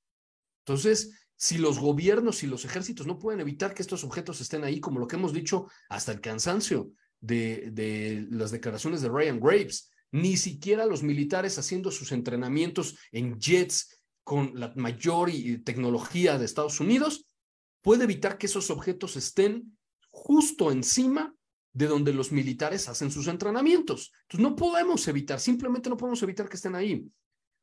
[0.65, 4.79] Entonces, si los gobiernos y los ejércitos no pueden evitar que estos objetos estén ahí,
[4.79, 9.91] como lo que hemos dicho hasta el cansancio de, de las declaraciones de Ryan Graves,
[10.15, 15.29] ni siquiera los militares haciendo sus entrenamientos en jets con la mayor
[15.65, 17.25] tecnología de Estados Unidos,
[17.81, 19.77] puede evitar que esos objetos estén
[20.09, 21.35] justo encima
[21.73, 24.13] de donde los militares hacen sus entrenamientos.
[24.21, 27.05] Entonces no podemos evitar, simplemente no podemos evitar que estén ahí.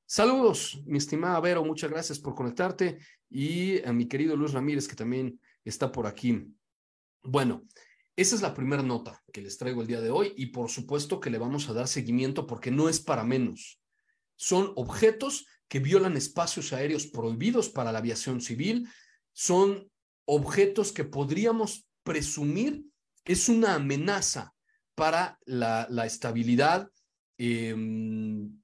[0.05, 2.99] Saludos, mi estimada Vero, muchas gracias por conectarte
[3.31, 6.47] y a mi querido Luis Ramírez que también está por aquí.
[7.23, 7.65] Bueno,
[8.17, 11.21] esa es la primera nota que les traigo el día de hoy y por supuesto
[11.21, 13.81] que le vamos a dar seguimiento porque no es para menos.
[14.37, 18.89] Son objetos que violan espacios aéreos prohibidos para la aviación civil,
[19.33, 19.91] son
[20.27, 22.85] objetos que podríamos presumir
[23.25, 24.55] es una amenaza
[24.95, 26.91] para la, estabilidad
[27.39, 28.61] em,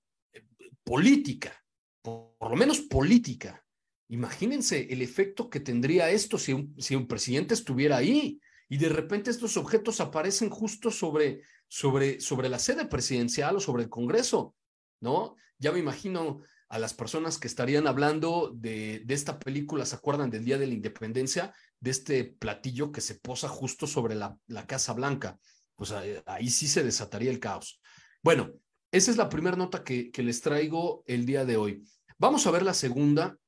[0.85, 1.65] política,
[2.03, 3.65] por, lo menos política.
[4.09, 8.89] Imagínense el efecto que tendría esto si un, si un presidente estuviera ahí y de
[8.89, 14.55] repente estos objetos aparecen justo sobre, sobre, sobre la sede presidencial o sobre el Congreso,
[15.01, 15.37] ¿no?
[15.59, 20.29] Ya me imagino a las personas que estarían hablando de, de, esta película, ¿se acuerdan
[20.29, 21.55] del Día de la Independencia?
[21.81, 25.39] De este platillo que se posa justo sobre la, la Casa Blanca.
[25.77, 27.81] Pues ahí, sí se desataría el caos.
[28.23, 28.53] Bueno,
[28.91, 31.85] esa es la primera nota que, que les traigo el día de hoy.
[32.19, 33.39] Vamos a ver la segunda,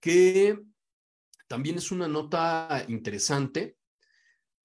[0.00, 0.58] que
[1.46, 3.76] también es una nota interesante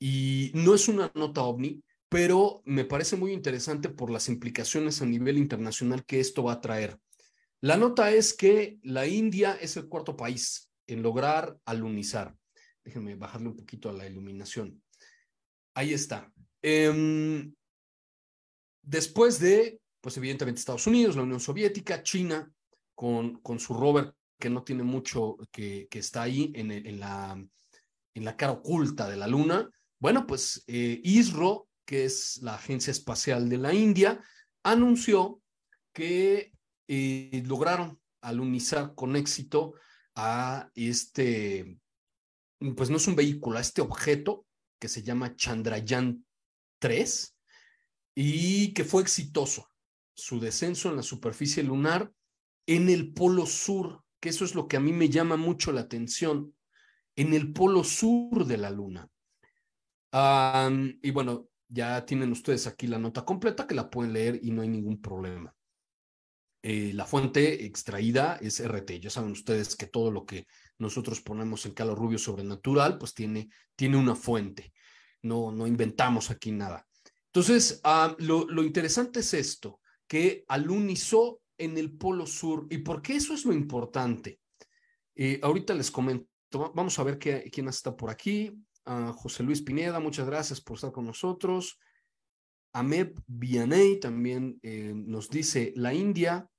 [0.05, 5.05] y no es una nota ovni, pero me parece muy interesante por las implicaciones a
[5.05, 6.99] nivel internacional que esto va a traer.
[7.61, 12.35] La nota es que la India es el cuarto país en lograr alunizar.
[12.83, 14.83] Déjenme bajarle un poquito a la iluminación.
[15.73, 16.29] Ahí está.
[16.61, 17.53] Em,
[18.81, 22.51] después de, pues evidentemente Estados Unidos, la Unión Soviética, China,
[22.93, 27.41] con, con su rover que no tiene mucho, que, que está ahí en, en, la,
[28.13, 29.71] en la cara oculta de la Luna.
[30.03, 34.21] Bueno, pues eh, ISRO, que es la Agencia Espacial de la India,
[34.61, 35.41] anunció
[35.93, 36.51] que
[36.89, 39.75] eh, lograron alunizar con éxito
[40.13, 41.79] a este,
[42.75, 44.45] pues no es un vehículo, a este objeto
[44.77, 46.25] que se llama Chandrayaan
[46.79, 47.37] 3
[48.13, 49.69] y que fue exitoso
[50.13, 52.11] su descenso en la superficie lunar
[52.67, 55.79] en el polo sur, que eso es lo que a mí me llama mucho la
[55.79, 56.53] atención,
[57.15, 59.09] en el polo sur de la luna.
[60.13, 64.61] Y bueno, ya tienen ustedes aquí la nota completa que la pueden leer y no
[64.61, 65.53] hay ningún problema.
[66.61, 68.99] Eh, la fuente extraída es RT.
[68.99, 70.47] Ya saben ustedes que todo lo que
[70.77, 74.71] nosotros ponemos en Calo Rubio Sobrenatural, pues tiene, tiene una fuente.
[75.23, 76.87] No, no inventamos aquí nada.
[77.25, 77.81] Entonces,
[78.19, 82.67] lo, lo, interesante es esto, que alunizó en el Polo Sur.
[82.69, 84.39] ¿Y por qué eso es lo importante?
[85.15, 86.27] Eh, ahorita les comento.
[86.75, 88.55] Vamos a ver qué, quién está por aquí.
[88.85, 91.79] Ah, José Luis Pineda, muchas gracias por estar con nosotros.
[92.73, 96.49] Ahmed Vianey también eh, nos dice, la India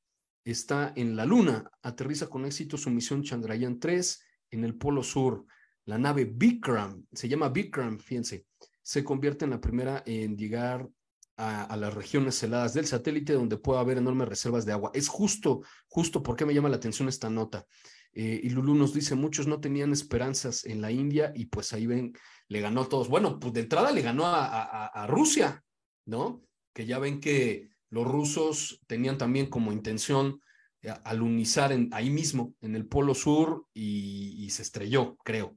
[0.44, 1.70] está en la Luna.
[1.82, 5.44] Aterriza con éxito su misión Chandrayaan 3 en el Polo Sur.
[5.86, 8.46] La nave Vikram, se llama Vikram, fíjense,
[8.82, 10.88] se convierte en la primera en llegar
[11.36, 14.90] a, las regiones heladas del satélite donde puede haber enormes reservas de agua.
[14.94, 17.66] Es justo, justo porque me llama la atención esta nota.
[18.14, 21.86] Eh, y Lulu nos dice, muchos no tenían esperanzas en la India y pues ahí
[21.86, 22.12] ven,
[22.48, 23.08] le ganó a todos.
[23.08, 25.64] Bueno, pues de entrada le ganó a, Rusia,
[26.06, 26.42] ¿no?
[26.72, 30.40] Que ya ven que Los rusos tenían también como intención
[30.82, 35.56] eh, alunizar en, ahí mismo, en el Polo Sur, y, se estrelló, creo.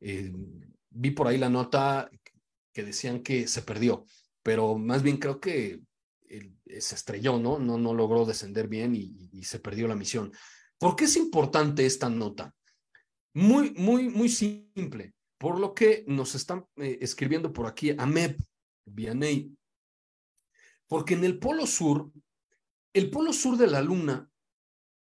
[0.00, 0.32] Eh,
[0.90, 2.10] vi por ahí la nota
[2.72, 4.04] que decían que se perdió,
[4.42, 5.80] pero más bien creo que
[6.80, 7.58] se estrelló, ¿no?
[7.58, 10.32] No, no logró descender bien y, se perdió la misión.
[10.78, 12.54] ¿Por qué es importante esta nota?
[13.34, 15.14] Muy, muy, muy simple.
[15.36, 18.36] Por lo que nos están eh, escribiendo por aquí Ameb
[18.84, 19.56] Vianney.
[20.86, 22.10] Porque en el polo sur,
[22.92, 24.30] el polo sur de la luna,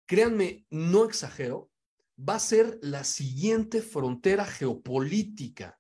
[0.06, 1.70] créanme, no exagero,
[2.18, 5.80] va a ser la siguiente frontera geopolítica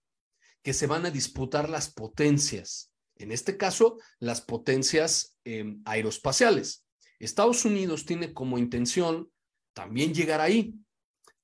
[0.61, 2.91] que se van a disputar las potencias.
[3.15, 6.85] En este caso, las potencias em, aeroespaciales.
[7.19, 9.31] Estados Unidos tiene como intención
[9.75, 10.73] también llegar ahí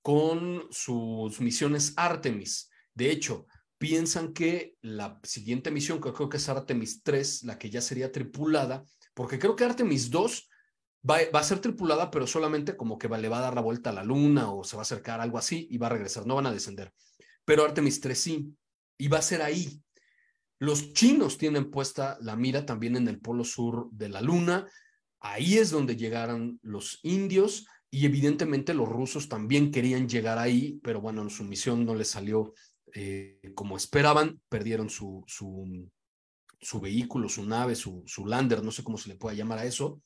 [0.01, 2.69] con sus misiones Artemis.
[2.95, 3.45] De hecho,
[3.77, 8.11] piensan que la siguiente misión, que creo que es Artemis 3, la que ya sería
[8.11, 10.49] tripulada, porque creo que Artemis 2
[11.07, 13.93] va, a ser tripulada, pero solamente como que le va a dar la vuelta a
[13.93, 16.47] la luna o se va a acercar algo así y va a regresar, no van
[16.47, 16.93] a descender.
[17.43, 18.55] Pero Artemis 3 sí,
[18.97, 19.83] y va a ser ahí.
[20.59, 24.67] Los chinos tienen puesta la mira también en el polo sur de la luna.
[25.19, 31.01] Ahí es donde llegaron los indios y evidentemente los rusos también querían llegar ahí, pero
[31.01, 32.53] bueno, su misión no les salió
[32.93, 35.89] eh, como esperaban, perdieron su, su,
[36.59, 39.65] su vehículo, su nave, su, su, lander, no sé cómo se le pueda llamar a
[39.65, 40.01] eso.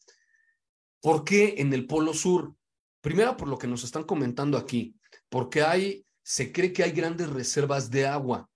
[1.00, 2.56] ¿Por qué en el Polo Sur?
[3.02, 4.96] Primero, por lo que nos están comentando aquí,
[5.30, 8.50] porque hay, se cree que hay grandes reservas de agua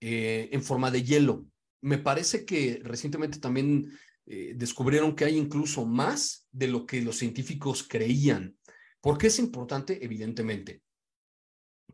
[0.00, 1.44] eh, en forma de hielo.
[1.82, 3.92] Me parece que recientemente también
[4.32, 8.56] eh, descubrieron que hay incluso más de lo que los científicos creían.
[9.00, 10.04] ¿Por qué es importante?
[10.04, 10.82] Evidentemente,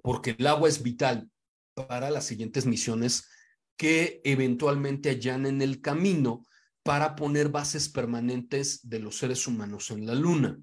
[0.03, 1.31] porque el agua es vital
[1.75, 3.29] para las siguientes misiones
[3.77, 6.45] que eventualmente hallan en el camino
[6.83, 10.59] para poner bases permanentes de los seres humanos en la Luna.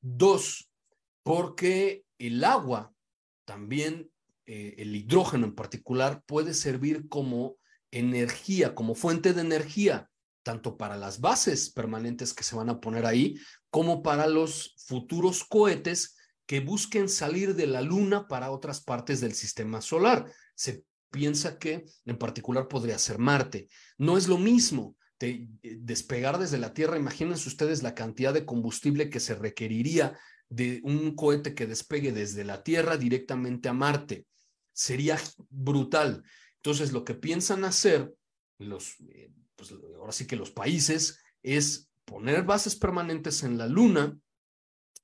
[0.00, 0.70] Dos,
[1.22, 2.94] porque el agua,
[3.44, 4.10] también
[4.46, 7.56] eh, el hidrógeno en particular, puede servir como
[7.90, 10.10] energía, como fuente de energía,
[10.42, 13.36] tanto para las bases permanentes que se van a poner ahí,
[13.70, 19.34] como para los futuros cohetes que busquen salir de la Luna para otras partes del
[19.34, 20.30] sistema solar.
[20.54, 23.68] Se piensa que en particular podría ser Marte.
[23.98, 26.96] No es lo mismo eh, despegar desde la Tierra.
[26.96, 32.44] Imagínense ustedes la cantidad de combustible que se requeriría de un cohete que despegue desde
[32.44, 34.26] la Tierra directamente a Marte.
[34.72, 36.24] Sería brutal.
[36.56, 38.12] Entonces, lo que piensan hacer
[38.58, 44.16] los, eh, pues ahora sí que los países es poner bases permanentes en la Luna,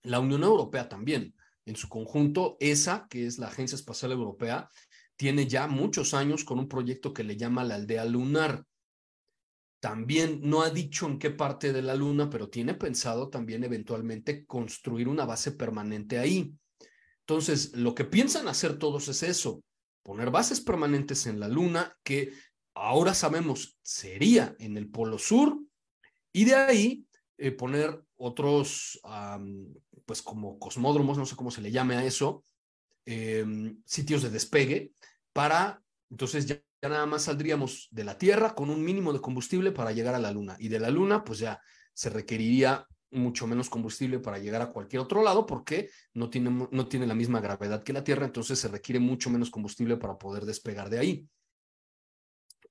[0.02, 1.34] la Unión Europea también
[1.68, 4.70] en su conjunto, ESA, que es la Agencia Espacial Europea,
[5.16, 8.64] tiene ya muchos años con un proyecto que le llama la aldea lunar.
[9.80, 14.46] También no ha dicho en qué parte de la Luna, pero tiene pensado también eventualmente
[14.46, 16.52] construir una base permanente ahí.
[17.20, 19.62] Entonces, lo que piensan hacer todos es eso,
[20.02, 22.32] poner bases permanentes en la Luna, que
[22.78, 25.58] ahora sabemos sería en el Polo Sur,
[26.32, 29.00] y de ahí eh, poner otros,
[30.04, 32.44] pues como cosmódromos, no sé cómo se le llame a eso,
[33.04, 34.92] em, sitios de despegue,
[35.32, 39.92] para, entonces ya, nada más saldríamos de la Tierra con un mínimo de combustible para
[39.92, 40.56] llegar a la Luna.
[40.58, 41.60] Y de la Luna, pues ya
[41.92, 46.88] se requeriría mucho menos combustible para llegar a cualquier otro lado porque no tiene, no
[46.88, 50.44] tiene la misma gravedad que la Tierra, entonces se requiere mucho menos combustible para poder
[50.44, 51.28] despegar de ahí.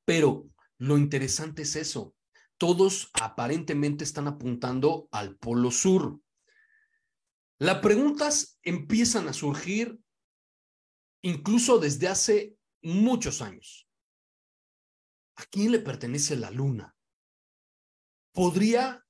[0.08, 2.15] Pero lo interesante es eso,
[2.58, 6.22] todos aparentemente están apuntando al polo sur.
[7.60, 10.00] Las preguntas empiezan a surgir
[11.24, 13.89] incluso desde hace muchos años.
[15.36, 16.96] ¿A quién le pertenece la luna?
[18.32, 19.06] ¿Podría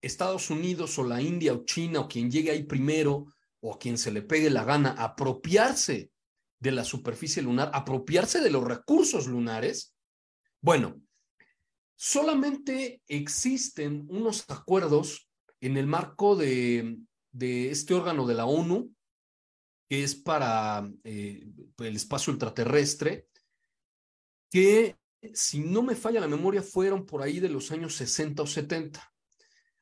[0.00, 3.26] Estados Unidos o la India o China o quien llegue ahí primero
[3.60, 6.10] o a quien se le pegue la gana apropiarse
[6.58, 9.94] de la superficie lunar, apropiarse de los recursos lunares?
[10.60, 11.00] Bueno,
[11.94, 15.28] solamente existen unos acuerdos
[15.60, 16.98] en el marco de,
[17.32, 18.92] este órgano de la ONU,
[19.88, 21.46] que es para eh,
[21.78, 23.28] el espacio ultraterrestre,
[24.50, 24.96] que
[25.32, 29.12] si no me falla la memoria fueron por ahí de los años 60 o 70.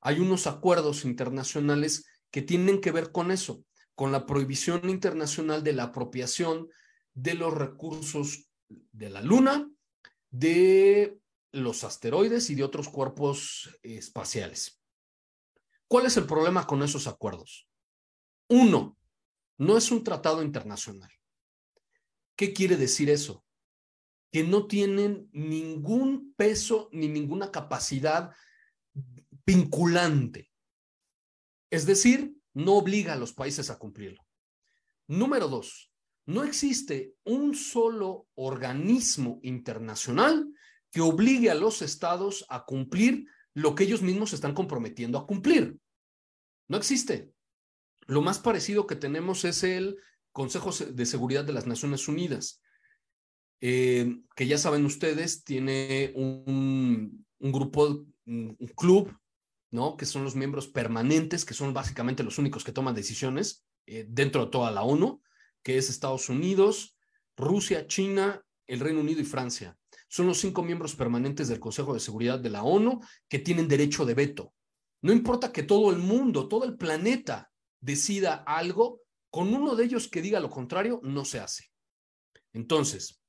[0.00, 3.64] Hay unos acuerdos internacionales que tienen que ver con eso,
[3.94, 6.68] con la prohibición internacional de la apropiación
[7.14, 9.70] de los recursos de la Luna,
[10.38, 11.18] de
[11.52, 14.82] los asteroides y de otros cuerpos espaciales.
[15.88, 17.68] ¿Cuál es el problema con esos acuerdos?
[18.48, 18.98] Uno,
[19.58, 21.10] no es un tratado internacional.
[22.36, 23.44] ¿Qué quiere decir eso?
[24.30, 28.32] Que no tienen ningún peso ni ninguna capacidad
[29.46, 30.50] vinculante.
[31.70, 34.26] Es decir, no obliga a los países a cumplirlo.
[35.06, 35.90] Número dos,
[36.26, 40.52] no existe un solo organismo internacional
[40.90, 45.26] que obligue a los estados a cumplir lo que ellos mismos se están comprometiendo a
[45.26, 45.78] cumplir.
[46.68, 47.32] No existe.
[48.06, 49.98] Lo más parecido que tenemos es el
[50.32, 52.60] Consejo de Seguridad de las Naciones Unidas,
[53.60, 59.16] eh, que ya saben ustedes, tiene un, grupo, un, club,
[59.70, 59.96] ¿no?
[59.96, 64.44] Que son los miembros permanentes, que son básicamente los únicos que toman decisiones eh, dentro
[64.44, 65.22] de toda la ONU,
[65.66, 66.96] que es Estados Unidos,
[67.36, 69.76] Rusia, China, el Reino Unido y Francia.
[70.06, 74.06] Son los cinco miembros permanentes del Consejo de Seguridad de la ONU que tienen derecho
[74.06, 74.54] de veto.
[75.02, 77.50] No importa que todo el mundo, todo el planeta
[77.80, 81.64] decida algo, con uno de ellos que diga lo contrario, no se hace.
[82.52, 83.20] Entonces,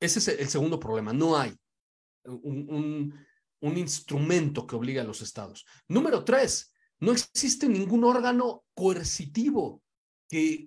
[0.00, 1.12] ese es el segundo problema.
[1.12, 1.54] No hay
[2.24, 3.12] un,
[3.60, 5.66] instrumento que obligue a los estados.
[5.86, 9.83] Número tres, no existe ningún órgano coercitivo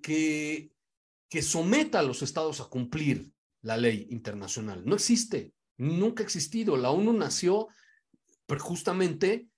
[0.02, 4.84] que, someta a los estados a cumplir la ley internacional.
[4.86, 6.78] No existe, nunca ha existido.
[6.78, 7.68] La ONU nació
[8.60, 9.50] justamente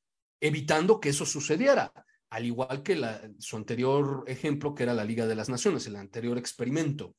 [0.41, 1.93] evitando que eso sucediera,
[2.29, 2.99] al igual que
[3.39, 7.15] su anterior ejemplo, que era la Liga de las Naciones, el anterior experimento.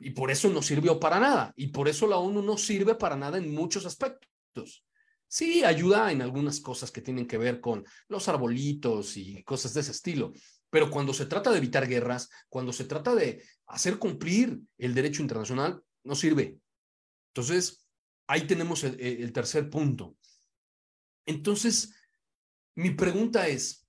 [0.00, 1.52] Y por eso no sirvió para nada.
[1.56, 4.84] Y por eso la ONU no sirve para nada en muchos aspectos.
[5.26, 9.80] Sí, ayuda en algunas cosas que tienen que ver con los arbolitos y cosas de
[9.80, 10.32] ese estilo.
[10.70, 15.22] Pero cuando se trata de evitar guerras, cuando se trata de hacer cumplir el derecho
[15.22, 16.58] internacional, no sirve.
[17.28, 17.86] Entonces,
[18.26, 20.16] ahí tenemos el, tercer punto.
[21.26, 21.94] Entonces,
[22.74, 23.86] mi pregunta es,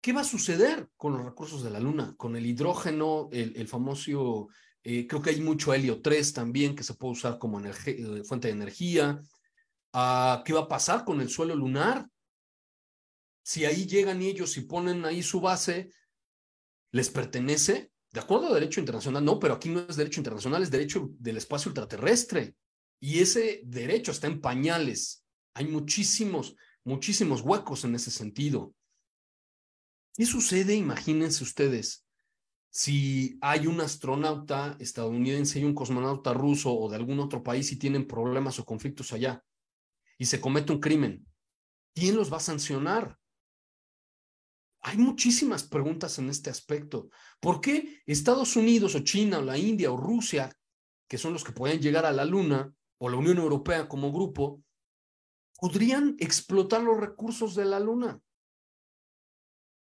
[0.00, 2.14] ¿qué va a suceder con los recursos de la Luna?
[2.16, 4.48] Con el hidrógeno, el, famoso,
[4.82, 8.48] eh, creo que hay mucho helio 3 también que se puede usar como eh, fuente
[8.48, 9.20] de energía.
[9.92, 12.06] Ah, ¿Qué va a pasar con el suelo lunar?
[13.42, 15.90] Si ahí llegan ellos y ponen ahí su base,
[16.92, 17.92] ¿les pertenece?
[18.12, 21.38] De acuerdo a derecho internacional, no, pero aquí no es derecho internacional, es derecho del
[21.38, 22.56] espacio ultraterrestre.
[23.00, 25.24] Y ese derecho está en pañales.
[25.54, 28.74] Hay muchísimos, muchísimos huecos en ese sentido.
[30.14, 32.06] ¿Qué sucede, imagínense ustedes,
[32.68, 37.76] si hay un astronauta estadounidense y un cosmonauta ruso o de algún otro país y
[37.76, 39.42] tienen problemas o conflictos allá
[40.18, 41.26] y se comete un crimen?
[41.94, 43.18] ¿Quién los va a sancionar?
[44.84, 47.08] Hay muchísimas preguntas en este aspecto.
[47.38, 50.52] ¿Por qué Estados Unidos o China o la India o Rusia,
[51.08, 54.62] que son los que pueden llegar a la Luna, o la Unión Europea como grupo,
[55.60, 58.20] podrían explotar los recursos de la Luna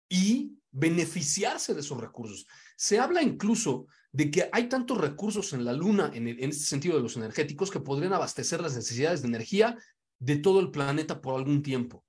[0.08, 2.46] y beneficiarse de esos recursos?
[2.78, 6.96] Se habla incluso de que hay tantos recursos en la Luna, en, en este sentido
[6.96, 9.76] de los energéticos, que podrían abastecer las necesidades de energía
[10.20, 12.05] de todo el planeta por algún tiempo.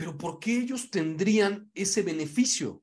[0.00, 2.82] Pero ¿por qué ellos tendrían ese beneficio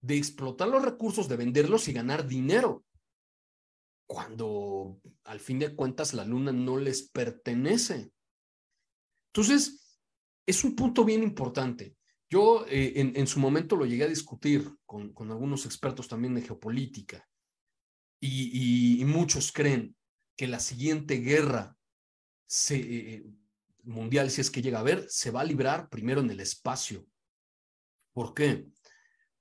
[0.00, 2.84] de explotar los recursos, de venderlos y ganar dinero?
[4.08, 8.10] Cuando al fin de cuentas la luna no les pertenece.
[9.28, 10.00] Entonces,
[10.44, 11.94] es un punto bien importante.
[12.28, 17.24] Yo eh, en, su momento lo llegué a discutir con, algunos expertos también de geopolítica
[18.20, 19.94] y, muchos creen
[20.36, 21.76] que la siguiente guerra
[22.48, 23.24] se, eh,
[23.82, 27.06] mundial, si es que llega a haber, se va a librar primero en el espacio.
[28.12, 28.66] ¿Por qué?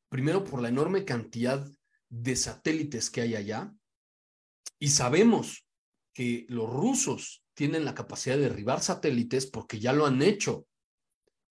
[0.10, 1.66] Primero por la enorme cantidad
[2.10, 3.74] de satélites que hay allá.
[4.80, 5.68] Y sabemos
[6.14, 10.68] que los rusos tienen la capacidad de derribar satélites porque ya lo han hecho.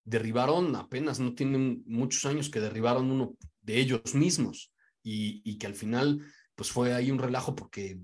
[0.05, 4.73] Derribaron apenas, no tienen muchos años que derribaron uno de ellos mismos
[5.03, 6.25] y, y que al final
[6.55, 7.99] pues fue ahí un relajo porque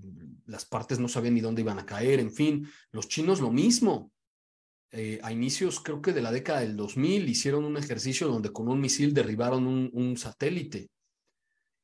[0.45, 4.11] las partes no sabían ni dónde iban a caer, en fin, los chinos lo mismo,
[4.91, 8.69] eh, a inicios, creo que de la década del 2000, hicieron un ejercicio donde con
[8.69, 10.89] un misil derribaron un, satélite.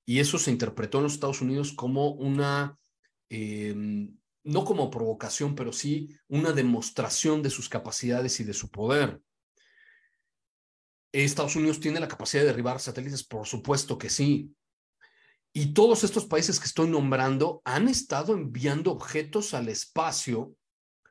[0.05, 2.77] Y eso se interpretó en los Estados Unidos como una,
[3.29, 9.21] em, no como provocación, pero sí una demostración de sus capacidades y de su poder.
[11.11, 14.51] Estados Unidos tiene la capacidad de derribar satélites, por supuesto que sí.
[15.53, 20.55] Y todos estos países que estoy nombrando han estado enviando objetos al espacio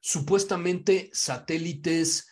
[0.02, 2.28] supuestamente satélites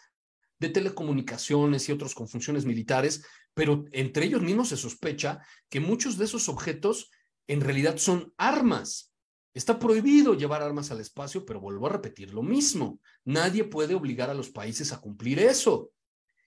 [0.59, 6.19] de telecomunicaciones y otros con funciones militares, pero entre ellos mismos se sospecha que muchos
[6.19, 7.11] de esos objetos
[7.47, 9.15] en realidad son armas.
[9.55, 13.01] Está prohibido llevar armas al espacio, pero vuelvo a repetir lo mismo.
[13.25, 15.93] Nadie puede obligar a los países a cumplir eso.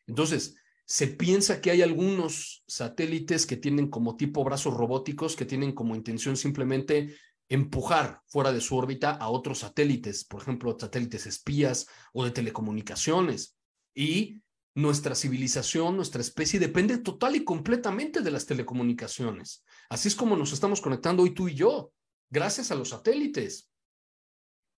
[0.06, 0.56] Entonces,
[0.86, 5.96] se piensa que hay algunos satélites que tienen como tipo brazos robóticos, que tienen como
[5.96, 7.16] intención simplemente
[7.54, 13.56] empujar fuera de su órbita a otros satélites, por ejemplo, satélites espías o de telecomunicaciones.
[13.94, 14.42] Y
[14.74, 19.64] nuestra civilización, nuestra especie depende total y completamente de las telecomunicaciones.
[19.88, 21.94] Así es como nos estamos conectando hoy tú y yo,
[22.32, 23.70] gracias a los satélites.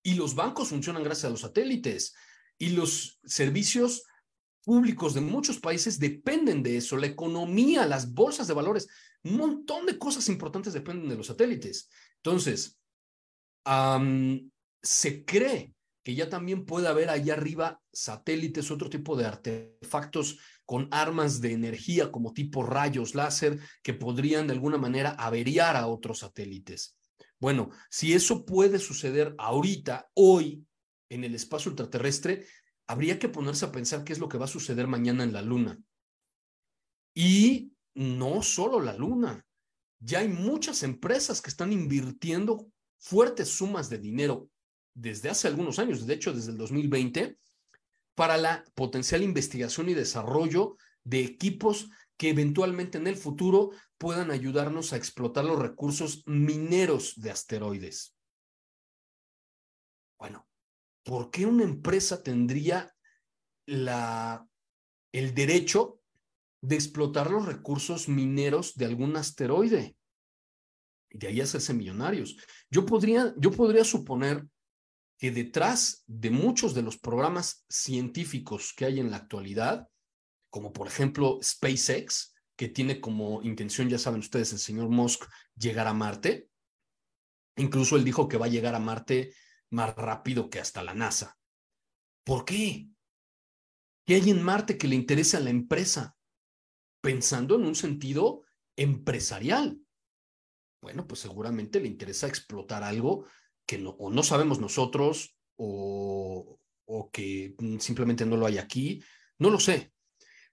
[0.04, 2.14] Y los bancos funcionan gracias a los satélites.
[2.58, 4.04] Y los servicios
[4.66, 6.98] públicos de muchos países dependen de eso.
[6.98, 8.90] La economía, las bolsas de valores,
[9.24, 11.90] un montón de cosas importantes dependen de los satélites.
[12.26, 12.80] Entonces,
[14.82, 20.88] se cree que ya también puede haber allá arriba satélites, otro tipo de artefactos con
[20.90, 26.20] armas de energía como tipo rayos láser que podrían de alguna manera averiar a otros
[26.20, 26.98] satélites.
[27.40, 30.66] Bueno, si eso puede suceder ahorita, hoy,
[31.10, 32.48] en el espacio ultraterrestre,
[32.88, 35.44] habría que ponerse a pensar qué es lo que va a suceder mañana en la
[35.44, 35.80] Luna.
[37.14, 39.46] Y no solo la Luna,
[40.00, 42.68] ya hay muchas empresas que están invirtiendo
[42.98, 44.50] fuertes sumas de dinero
[44.94, 47.38] desde hace algunos años, de hecho desde el 2020,
[48.16, 54.94] para la potencial investigación y desarrollo de equipos que eventualmente en el futuro puedan ayudarnos
[54.94, 58.16] a explotar los recursos mineros de asteroides.
[60.18, 60.48] Bueno,
[61.04, 62.96] ¿por qué una empresa tendría
[63.66, 64.48] la,
[65.12, 66.00] el derecho
[66.68, 69.96] de explotar los recursos mineros de algún asteroide?
[71.10, 72.38] Y de ahí hacerse millonarios.
[72.70, 74.46] Yo podría, yo podría suponer
[75.18, 79.88] que detrás de muchos de los programas científicos que hay en la actualidad,
[80.50, 85.88] como por ejemplo SpaceX, que tiene como intención, ya saben ustedes, el señor Musk llegar
[85.88, 86.50] a Marte,
[87.58, 89.34] incluso él dijo que va a llegar a Marte
[89.70, 91.38] más rápido que hasta la NASA.
[92.24, 92.90] ¿Por qué?
[94.06, 96.15] ¿Qué hay en Marte que le interese a la empresa?
[97.06, 98.42] Pensando en un sentido
[98.76, 99.80] empresarial.
[100.82, 103.28] Bueno, pues seguramente le interesa explotar algo
[103.68, 109.04] que no, o no sabemos nosotros o, o que simplemente no lo hay aquí,
[109.38, 109.94] no lo sé.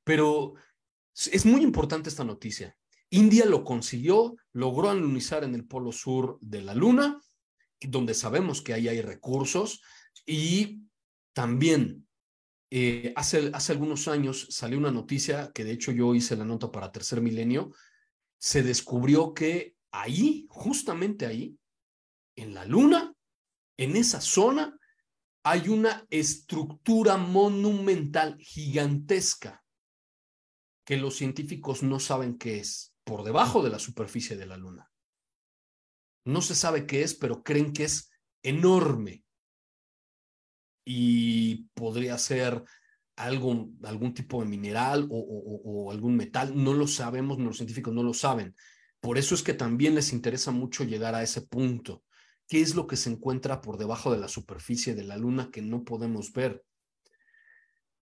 [0.05, 0.53] Pero
[1.15, 2.77] es muy importante esta noticia.
[3.09, 7.19] India lo consiguió, logró alunizar en el polo sur de la Luna,
[7.81, 9.81] donde sabemos que ahí hay recursos,
[10.27, 10.83] y
[11.33, 12.07] también
[12.75, 16.73] eh, hace, hace algunos años salió una noticia que de hecho yo hice la nota
[16.73, 17.71] para Tercer Milenio,
[18.39, 21.59] se descubrió que ahí, justamente ahí,
[22.35, 23.15] en la Luna,
[23.77, 24.75] en esa zona,
[25.45, 29.63] hay una estructura monumental gigantesca
[30.87, 34.91] que los científicos no saben qué es, por debajo de la superficie de la Luna.
[36.25, 38.11] No se sabe qué es, pero creen que es
[38.43, 39.25] enorme
[40.85, 42.65] y podría ser
[43.17, 46.53] algo, algún tipo de mineral o, algún metal.
[46.55, 48.55] No lo sabemos, los científicos no lo saben.
[49.01, 52.05] Por eso es que también les interesa mucho llegar a ese punto
[52.49, 55.63] qué es lo que se encuentra por debajo de la superficie de la Luna que
[55.63, 56.65] no podemos ver.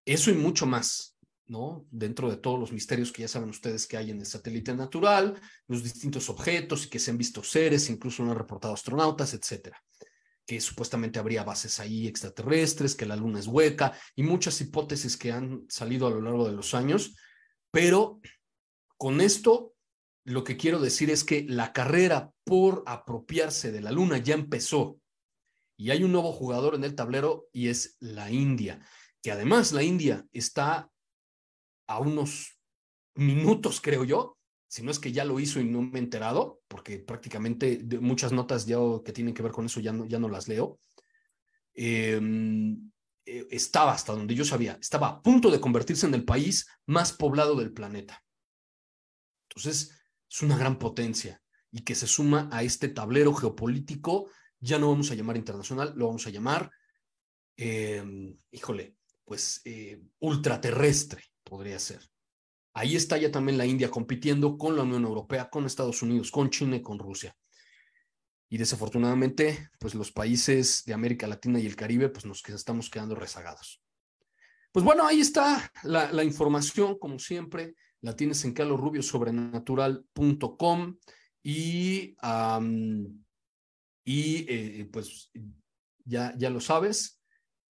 [0.04, 1.16] Eso y mucho más,
[1.46, 1.86] ¿no?
[1.90, 5.40] Dentro de todos los misterios que ya saben ustedes que hay en el satélite natural,
[5.68, 9.80] los distintos objetos y que se han visto seres, incluso no han reportado astronautas, etcétera.
[10.46, 15.32] Que supuestamente habría bases ahí extraterrestres, que la Luna es hueca y muchas hipótesis que
[15.32, 17.16] han salido a lo largo de los años.
[17.70, 18.20] Pero
[18.96, 19.74] con esto
[20.24, 25.00] lo que quiero decir es que la carrera por apropiarse de la luna ya empezó
[25.76, 28.84] y hay un nuevo jugador en el tablero y es la India,
[29.22, 30.90] que además la India está
[31.86, 32.60] a unos
[33.14, 34.38] minutos, creo yo,
[34.70, 38.30] si no es que ya lo hizo y no me he enterado, porque prácticamente muchas
[38.30, 40.78] notas ya que tienen que ver con eso ya no, ya no las leo.
[41.74, 42.92] Em,
[43.26, 47.12] eh, estaba hasta donde yo sabía, estaba a punto de convertirse en el país más
[47.12, 48.22] poblado del planeta.
[49.48, 49.90] Entonces,
[50.30, 51.42] es una gran potencia
[51.72, 56.06] y que se suma a este tablero geopolítico, ya no vamos a llamar internacional, lo
[56.06, 56.70] vamos a llamar,
[57.56, 58.94] em, híjole,
[59.24, 62.08] pues eh, ultraterrestre podría ser.
[62.72, 66.48] Ahí está ya también la India compitiendo con la Unión Europea, con Estados Unidos, con
[66.50, 67.36] China y con Rusia.
[68.48, 73.14] Y desafortunadamente, pues los países de América Latina y el Caribe, pues nos estamos quedando
[73.14, 73.82] rezagados.
[74.72, 80.96] Pues bueno, ahí está la, información, como siempre la tienes en calorrubiosobrenatural.com
[81.42, 82.14] y,
[84.04, 85.32] y eh, pues
[86.04, 87.20] ya, ya lo sabes.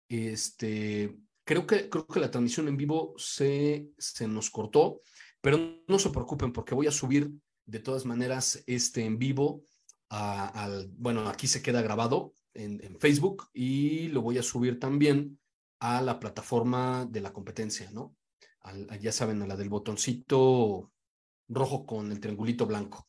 [0.10, 1.16] Este,
[1.48, 5.02] creo, que, creo que la transmisión en vivo se, se nos cortó,
[5.42, 7.32] pero no se preocupen porque voy a subir
[7.66, 9.64] de todas maneras este en vivo.
[10.10, 15.40] al, bueno, aquí se queda grabado en, Facebook y lo voy a subir también
[15.80, 18.16] a la plataforma de la competencia, ¿no?
[19.00, 20.92] ya saben, a la del botoncito
[21.48, 23.08] rojo con el triangulito blanco.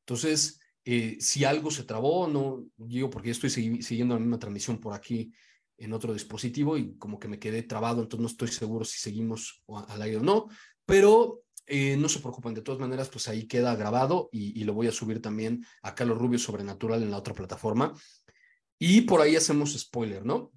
[0.00, 4.94] Entonces, eh, si algo se trabó, no digo porque estoy siguiendo la misma transmisión por
[4.94, 5.32] aquí
[5.80, 9.64] en otro dispositivo y como que me quedé trabado, entonces no estoy seguro si seguimos
[9.88, 10.48] al aire o no,
[10.84, 14.88] pero eh, no se preocupen, de todas maneras, pues ahí queda grabado y, lo voy
[14.88, 17.94] a subir también a Carlos Rubio Sobrenatural en la otra plataforma.
[18.78, 20.52] Y por ahí hacemos spoiler, ¿no?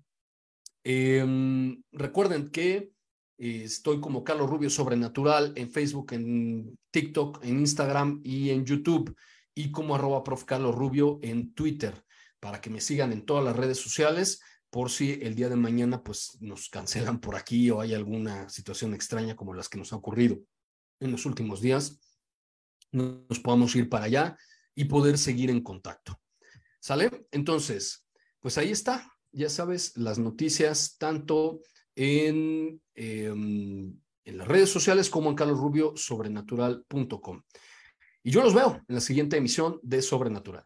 [0.83, 2.91] Em, recuerden que
[3.37, 9.15] eh, estoy como Carlos Rubio Sobrenatural en Facebook, en TikTok, en Instagram y en YouTube
[9.55, 11.93] y como arroba prof Rubio en Twitter
[12.39, 14.41] para que me sigan en todas las redes sociales
[14.73, 18.95] por si el día de mañana pues nos cancelan por aquí o hay alguna situación
[18.95, 20.39] extraña como las que nos ha ocurrido
[20.99, 22.01] en los últimos días,
[22.91, 24.35] nos podamos ir para allá
[24.73, 26.19] y poder seguir en contacto.
[26.79, 27.27] ¿Sale?
[27.29, 28.07] Entonces,
[28.39, 31.61] pues ahí está, ya sabes, las noticias tanto
[31.95, 33.95] en, em,
[34.25, 37.43] en las redes sociales como en carlosrubiosobrenatural.com.
[38.23, 40.65] Y yo los veo en la siguiente emisión de Sobrenatural.